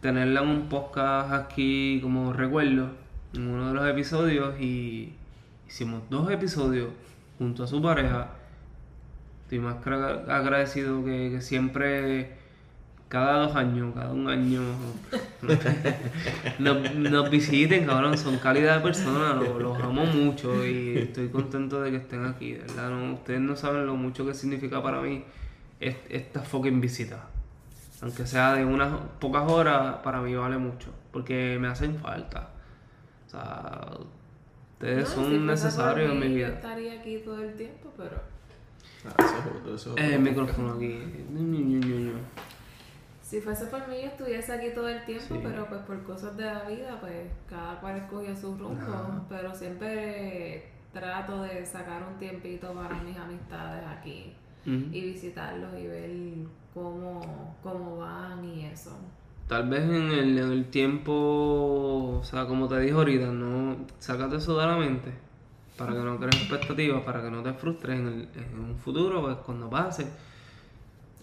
tenerla 0.00 0.42
en 0.42 0.48
un 0.48 0.68
podcast 0.68 1.32
aquí 1.32 1.98
como 2.02 2.34
recuerdo 2.34 2.90
en 3.32 3.48
uno 3.48 3.68
de 3.68 3.74
los 3.74 3.88
episodios 3.88 4.60
y 4.60 5.14
hicimos 5.66 6.02
dos 6.10 6.30
episodios 6.30 6.90
junto 7.38 7.64
a 7.64 7.66
su 7.66 7.82
pareja. 7.82 8.28
Estoy 9.44 9.60
más 9.60 9.76
agradecido 9.86 11.04
que, 11.04 11.30
que 11.32 11.40
siempre, 11.40 12.36
cada 13.08 13.46
dos 13.46 13.54
años, 13.56 13.94
cada 13.94 14.10
un 14.12 14.28
año, 14.28 14.60
nos, 16.58 16.94
nos 16.94 17.30
visiten, 17.30 17.86
cabrón. 17.86 18.16
Son 18.18 18.36
calidad 18.38 18.76
de 18.78 18.82
personas, 18.82 19.36
los, 19.36 19.60
los 19.60 19.80
amo 19.82 20.04
mucho 20.06 20.64
y 20.66 20.98
estoy 20.98 21.28
contento 21.28 21.80
de 21.82 21.90
que 21.92 21.96
estén 21.98 22.24
aquí, 22.24 22.54
¿verdad? 22.54 22.90
No, 22.90 23.14
ustedes 23.14 23.40
no 23.40 23.56
saben 23.56 23.86
lo 23.86 23.94
mucho 23.96 24.26
que 24.26 24.34
significa 24.34 24.82
para 24.82 25.00
mí 25.00 25.24
es- 25.80 25.96
esta 26.08 26.40
fucking 26.42 26.80
visita. 26.80 27.26
Aunque 28.02 28.26
sea 28.26 28.54
de 28.54 28.64
unas 28.64 28.92
pocas 29.20 29.50
horas, 29.50 29.96
para 30.02 30.20
mí 30.20 30.34
vale 30.34 30.58
mucho. 30.58 30.88
Porque 31.12 31.56
me 31.60 31.68
hacen 31.68 31.96
falta. 31.98 32.50
O 33.26 33.30
sea, 33.30 33.88
ustedes 34.74 35.08
No, 35.10 35.14
son 35.24 35.46
necesarios 35.46 36.10
en 36.12 36.18
mi 36.20 36.28
Yo 36.28 36.34
vida. 36.34 36.48
estaría 36.48 37.00
aquí 37.00 37.18
todo 37.24 37.40
el 37.42 37.54
tiempo, 37.54 37.92
pero 37.96 38.34
Ah, 39.06 39.14
eso 39.18 39.74
eso 39.74 39.94
Eh, 39.98 40.14
el 40.14 40.20
micrófono 40.20 40.74
aquí. 40.74 40.98
Si 43.34 43.40
fuese 43.40 43.66
por 43.66 43.88
mí 43.88 43.96
yo 44.00 44.06
estuviese 44.10 44.52
aquí 44.52 44.68
todo 44.72 44.88
el 44.88 45.04
tiempo, 45.04 45.24
Sí. 45.34 45.40
pero 45.42 45.66
pues 45.66 45.80
por 45.82 46.00
cosas 46.04 46.36
de 46.36 46.44
la 46.44 46.62
vida, 46.68 46.98
pues 47.00 47.26
cada 47.50 47.80
cual 47.80 47.96
escogió 47.96 48.36
su 48.36 48.56
rumbo, 48.56 48.80
Ajá. 48.80 49.24
pero 49.28 49.52
siempre 49.52 50.68
trato 50.92 51.42
de 51.42 51.66
sacar 51.66 52.04
un 52.08 52.16
tiempito 52.20 52.72
para 52.72 52.94
mis 53.02 53.16
amistades 53.16 53.84
aquí 53.88 54.32
y 54.64 55.00
visitarlos 55.00 55.74
y 55.76 55.86
ver 55.88 56.10
cómo, 56.72 57.56
cómo 57.60 57.96
van 57.98 58.44
y 58.44 58.66
eso. 58.66 58.96
Tal 59.48 59.68
vez 59.68 59.82
en 59.82 60.12
el, 60.12 60.38
en 60.38 60.52
el 60.52 60.66
tiempo, 60.70 62.18
o 62.20 62.22
sea, 62.22 62.46
como 62.46 62.68
te 62.68 62.78
dije 62.78 62.94
ahorita, 62.94 63.26
no 63.32 63.78
sácate 63.98 64.36
eso 64.36 64.56
de 64.60 64.64
la 64.68 64.76
mente 64.76 65.12
para 65.76 65.92
que 65.92 65.98
no 65.98 66.18
crees 66.20 66.36
expectativas, 66.36 67.02
para 67.02 67.20
que 67.20 67.32
no 67.32 67.42
te 67.42 67.52
frustres 67.52 67.98
en, 67.98 68.06
el- 68.06 68.28
en 68.36 68.60
un 68.60 68.76
futuro, 68.76 69.22
pues 69.22 69.36
cuando 69.38 69.68
pase, 69.68 70.06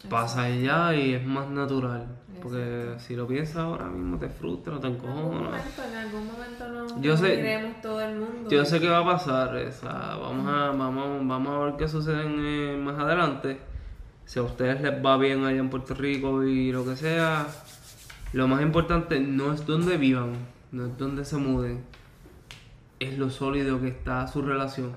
pasa 0.10 0.50
ya 0.50 0.94
y 0.96 1.14
es 1.14 1.26
más 1.26 1.50
natural. 1.50 2.08
Porque 2.42 2.96
si 2.98 3.16
lo 3.16 3.28
piensas 3.28 3.58
ahora 3.58 3.86
mismo 3.86 4.18
te 4.18 4.28
frustra, 4.28 4.80
te 4.80 4.88
encojonas. 4.88 5.64
en 5.88 5.96
algún 5.96 6.26
momento 6.26 6.68
nos 6.70 7.00
Yo 7.02 7.16
sé- 7.16 7.72
todo 7.84 8.02
el 8.02 8.16
mundo. 8.18 8.50
Yo 8.50 8.66
sé 8.66 8.80
que 8.80 8.90
va 8.90 9.00
a 9.00 9.06
pasar, 9.06 9.56
o 9.56 9.72
sea, 9.72 10.16
vamos 10.20 10.48
a, 10.48 10.72
vamos, 10.72 11.28
vamos 11.28 11.50
a 11.50 11.66
ver 11.66 11.76
qué 11.78 11.88
sucede 11.88 12.26
en, 12.26 12.36
eh, 12.40 12.78
más 12.84 12.98
adelante. 13.00 13.60
Si 14.26 14.40
a 14.40 14.44
ustedes 14.44 14.82
les 14.82 15.06
va 15.06 15.18
bien 15.18 15.44
allá 15.46 15.60
en 15.60 15.70
Puerto 15.70 15.94
Rico 15.94 16.44
y 16.44 16.72
lo 16.72 16.84
que 16.84 16.96
sea, 16.96 17.46
lo 18.34 18.48
más 18.48 18.62
importante 18.64 19.20
no 19.20 19.54
es 19.54 19.64
donde 19.68 19.98
vivan, 19.98 20.34
no 20.72 20.86
es 20.88 20.98
donde 20.98 21.26
se 21.26 21.38
muden, 21.38 21.84
es 23.00 23.20
lo 23.20 23.30
sólido 23.30 23.80
que 23.80 23.90
está 23.90 24.26
su 24.28 24.42
relación. 24.42 24.94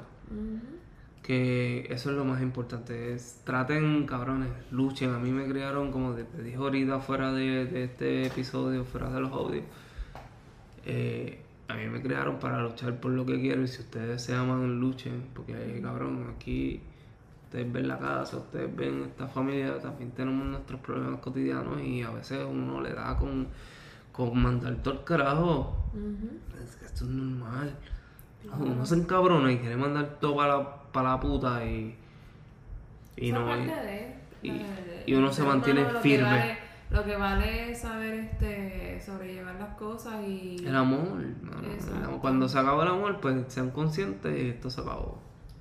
Que 1.24 1.86
eso 1.90 2.10
es 2.10 2.16
lo 2.16 2.24
más 2.24 2.42
importante. 2.42 3.14
Es, 3.14 3.40
traten, 3.44 4.06
cabrones, 4.06 4.50
luchen. 4.70 5.10
A 5.14 5.18
mí 5.18 5.30
me 5.32 5.46
criaron, 5.48 5.90
como 5.90 6.14
te, 6.14 6.24
dije 6.42 6.56
ahorita, 6.56 7.00
fuera 7.00 7.32
de, 7.32 7.66
de 7.66 7.84
este 7.84 8.26
episodio, 8.26 8.84
fuera 8.84 9.10
de 9.10 9.20
los 9.20 9.32
audios. 9.32 9.64
eh, 10.86 11.40
a 11.68 11.74
mí 11.76 11.86
me 11.88 12.02
crearon 12.02 12.38
para 12.38 12.62
luchar 12.62 13.00
por 13.00 13.12
lo 13.12 13.24
que 13.24 13.40
quiero 13.40 13.62
y 13.62 13.68
si 13.68 13.80
ustedes 13.80 14.22
se 14.22 14.34
aman, 14.34 14.78
luchen, 14.80 15.28
porque 15.34 15.80
cabrón, 15.82 16.34
aquí 16.36 16.82
ustedes 17.44 17.72
ven 17.72 17.88
la 17.88 17.98
casa, 17.98 18.36
ustedes 18.36 18.74
ven 18.76 19.04
esta 19.04 19.26
familia, 19.28 19.78
también 19.80 20.10
tenemos 20.12 20.46
nuestros 20.46 20.80
problemas 20.80 21.20
cotidianos 21.20 21.80
y 21.82 22.02
a 22.02 22.10
veces 22.10 22.40
uno 22.48 22.80
le 22.82 22.92
da 22.92 23.16
con, 23.16 23.48
con 24.12 24.38
mandar 24.42 24.76
todo 24.82 24.94
el 24.94 25.04
carajo. 25.04 25.74
Es 26.62 26.76
que 26.76 26.84
esto 26.86 27.04
es 27.04 27.10
normal. 27.10 27.74
Uno 28.58 28.84
se 28.86 28.94
encabrona 28.96 29.50
y 29.52 29.58
quiere 29.58 29.76
mandar 29.76 30.18
todo 30.20 30.36
para 30.36 30.56
la, 30.58 30.76
para 30.92 31.10
la 31.10 31.20
puta 31.20 31.64
y, 31.64 31.96
y 33.16 33.32
no. 33.32 33.46
parte 33.46 33.62
y- 34.42 34.48
de- 34.50 34.56
y- 34.56 34.58
de- 34.58 35.02
y 35.06 35.14
uno 35.14 35.32
se 35.32 35.42
mantiene 35.42 35.80
humano 35.80 35.94
lo 35.94 36.02
que 36.02 36.08
firme. 36.08 36.28
vale- 36.30 36.58
lo 36.90 37.04
que 37.04 37.16
vale 37.16 37.70
es 37.72 37.80
saber 37.80 38.14
este 38.14 39.00
sobrellevar 39.04 39.56
las 39.56 39.74
cosas 39.76 40.22
y 40.26 40.56
El 40.64 40.76
amor, 40.76 41.08
mano, 41.42 41.66
el 41.66 41.72
Exacto. 41.72 42.04
amor. 42.06 42.20
Cuando 42.20 42.48
se 42.48 42.58
acaba 42.58 42.82
el 42.84 42.90
amor, 42.90 43.18
pues 43.20 43.36
sean 43.48 43.70
conscientes 43.70 44.38
y 44.40 44.48
esto 44.50 44.70
se 44.70 44.80
acabó. 44.82 45.18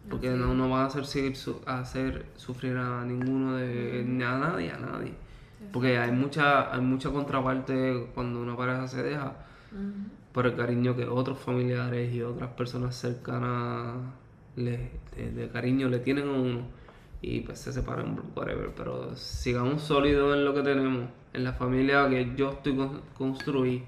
Porque 0.09 0.29
no, 0.31 0.53
no 0.53 0.69
van 0.69 0.81
a 0.81 0.85
hacer, 0.87 1.05
seguir 1.05 1.35
su- 1.37 1.61
hacer 1.65 2.25
sufrir 2.35 2.75
a 2.77 3.03
ninguno 3.05 3.55
de 3.55 4.03
ni 4.05 4.21
a 4.23 4.37
nadie, 4.37 4.71
a 4.71 4.77
nadie. 4.77 5.13
Porque 5.71 5.97
hay 5.97 6.11
mucha, 6.11 6.71
hay 6.73 6.81
mucha 6.81 7.09
contraparte 7.09 8.09
cuando 8.13 8.41
una 8.41 8.55
pareja 8.57 8.85
se 8.87 9.01
deja. 9.01 9.33
Por 10.33 10.45
el 10.47 10.55
cariño 10.55 10.95
que 10.95 11.05
otros 11.05 11.37
familiares 11.39 12.13
y 12.13 12.21
otras 12.21 12.49
personas 12.51 12.95
cercanas 12.95 13.95
le, 14.55 14.89
de, 15.15 15.31
de 15.31 15.47
cariño 15.49 15.87
le 15.89 15.99
tienen 15.99 16.27
a 16.27 16.33
uno. 16.33 16.61
Y 17.21 17.39
pues 17.41 17.59
se 17.59 17.71
separan, 17.71 18.19
whatever. 18.35 18.71
Pero 18.75 19.15
sigamos 19.15 19.83
sólidos 19.83 20.35
en 20.35 20.43
lo 20.43 20.53
que 20.53 20.61
tenemos, 20.61 21.07
en 21.33 21.43
la 21.45 21.53
familia 21.53 22.09
que 22.09 22.33
yo 22.35 22.49
estoy 22.51 22.75
con- 22.75 23.01
construí. 23.17 23.83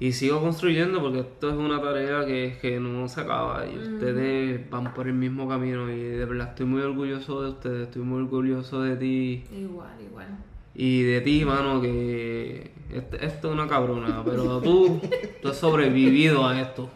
Y 0.00 0.12
sigo 0.12 0.40
construyendo 0.40 1.00
porque 1.00 1.18
esto 1.20 1.48
es 1.50 1.56
una 1.56 1.82
tarea 1.82 2.24
que, 2.24 2.56
que 2.62 2.78
no 2.78 3.08
se 3.08 3.22
acaba. 3.22 3.66
Y 3.66 3.76
ustedes 3.76 4.70
van 4.70 4.94
por 4.94 5.08
el 5.08 5.14
mismo 5.14 5.48
camino 5.48 5.90
y 5.90 5.98
de 5.98 6.24
verdad 6.24 6.50
estoy 6.50 6.66
muy 6.66 6.82
orgulloso 6.82 7.42
de 7.42 7.48
ustedes, 7.50 7.88
estoy 7.88 8.02
muy 8.02 8.22
orgulloso 8.22 8.82
de 8.82 8.96
ti. 8.96 9.44
igual 9.52 9.90
igual 10.00 10.28
Y 10.80 11.02
de 11.02 11.20
ti, 11.22 11.44
mano, 11.44 11.82
que 11.82 12.70
este- 12.94 13.26
esto 13.26 13.48
es 13.48 13.52
una 13.54 13.66
cabrona, 13.66 14.22
pero 14.24 14.60
tú, 14.60 15.00
tú 15.42 15.48
has 15.48 15.56
sobrevivido 15.56 16.46
a 16.46 16.60
esto. 16.60 16.88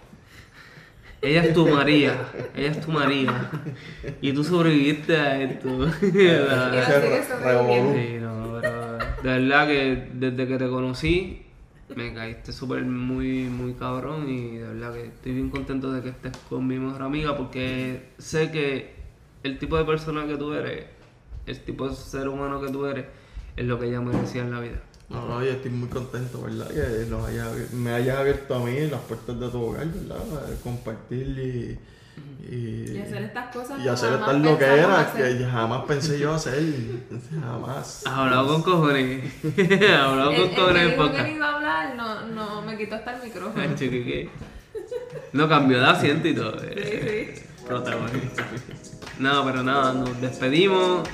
Ella 1.20 1.42
es 1.44 1.52
tu 1.52 1.66
María, 1.68 2.14
ella 2.56 2.70
es 2.70 2.80
tu 2.80 2.92
María. 2.92 3.50
Y 4.20 4.32
tú 4.32 4.44
sobreviviste 4.44 5.16
a 5.16 5.42
esto. 5.42 5.68
Sí, 7.94 8.18
no, 8.20 8.58
pero 8.60 8.98
de 8.98 9.40
verdad 9.40 9.66
que 9.66 10.08
desde 10.14 10.46
que 10.46 10.58
te 10.58 10.68
conocí 10.68 11.42
me 11.96 12.14
caíste 12.14 12.52
súper 12.52 12.84
muy, 12.84 13.44
muy 13.48 13.74
cabrón 13.74 14.28
y 14.28 14.58
de 14.58 14.66
verdad 14.68 14.94
que 14.94 15.06
estoy 15.06 15.32
bien 15.32 15.50
contento 15.50 15.92
de 15.92 16.02
que 16.02 16.08
estés 16.10 16.36
con 16.48 16.66
mi 16.68 16.78
mejor 16.78 17.02
amiga 17.02 17.36
porque 17.36 18.10
sé 18.18 18.50
que 18.52 18.94
el 19.42 19.58
tipo 19.58 19.76
de 19.76 19.84
persona 19.84 20.24
que 20.26 20.36
tú 20.36 20.54
eres, 20.54 20.86
el 21.46 21.58
tipo 21.64 21.88
de 21.88 21.94
ser 21.96 22.28
humano 22.28 22.60
que 22.62 22.70
tú 22.72 22.86
eres, 22.86 23.04
es 23.56 23.64
lo 23.64 23.78
que 23.78 23.86
ella 23.88 24.00
merecía 24.00 24.42
en 24.42 24.50
la 24.50 24.60
vida. 24.60 24.80
No, 25.08 25.28
no, 25.28 25.44
yo 25.44 25.50
estoy 25.50 25.70
muy 25.70 25.88
contento, 25.88 26.42
¿verdad? 26.42 26.68
Que 26.68 27.06
nos 27.10 27.28
haya, 27.28 27.46
me 27.72 27.92
hayas 27.92 28.18
abierto 28.18 28.54
a 28.54 28.60
mí 28.60 28.86
las 28.90 29.00
puertas 29.02 29.38
de 29.38 29.48
tu 29.48 29.62
hogar, 29.62 29.86
¿verdad? 29.86 30.22
Para 30.24 30.54
compartir 30.62 31.26
y... 31.38 31.78
Y, 32.46 32.92
y 32.92 32.98
hacer 32.98 33.22
estas 33.22 33.54
cosas 33.54 33.80
y 33.82 33.88
hacer 33.88 34.12
estas 34.12 34.34
lo 34.40 34.58
que 34.58 35.46
jamás 35.50 35.84
pensé 35.86 36.18
yo 36.18 36.34
hacer. 36.34 36.62
Jamás. 37.40 38.06
Has 38.06 38.12
hablado 38.12 38.48
con 38.48 38.62
cojones. 38.62 39.32
Hablado 39.44 40.30
el, 40.32 40.54
con 40.54 40.76
el 40.76 40.96
cojones 40.96 41.22
que 41.22 41.22
dijo 41.22 41.24
que 41.24 41.32
iba 41.34 41.48
a 41.48 41.56
hablar 41.56 41.94
no, 41.96 42.26
no 42.26 42.62
me 42.62 42.76
quitó 42.76 42.96
hasta 42.96 43.16
el 43.16 43.22
micrófono. 43.22 43.64
No 45.32 45.48
cambió 45.48 45.78
de 45.80 45.86
asiento 45.86 46.28
y 46.28 46.34
todo. 46.34 46.56
eh. 46.62 47.32
sí 47.34 47.40
sí 47.40 47.66
protagonista. 47.66 48.46
No, 49.18 49.44
pero 49.44 49.62
nada, 49.62 49.94
nos 49.94 50.20
despedimos. 50.20 51.08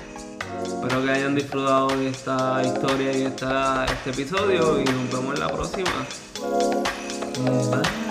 Espero 0.63 1.05
que 1.05 1.11
hayan 1.11 1.35
disfrutado 1.35 1.89
de 1.89 2.09
esta 2.09 2.63
historia 2.65 3.17
y 3.17 3.23
esta, 3.25 3.85
este 3.87 4.11
episodio 4.11 4.81
y 4.81 4.85
nos 4.85 5.11
vemos 5.13 5.35
en 5.35 5.41
la 5.41 5.49
próxima. 5.49 6.07
Bye. 7.71 8.08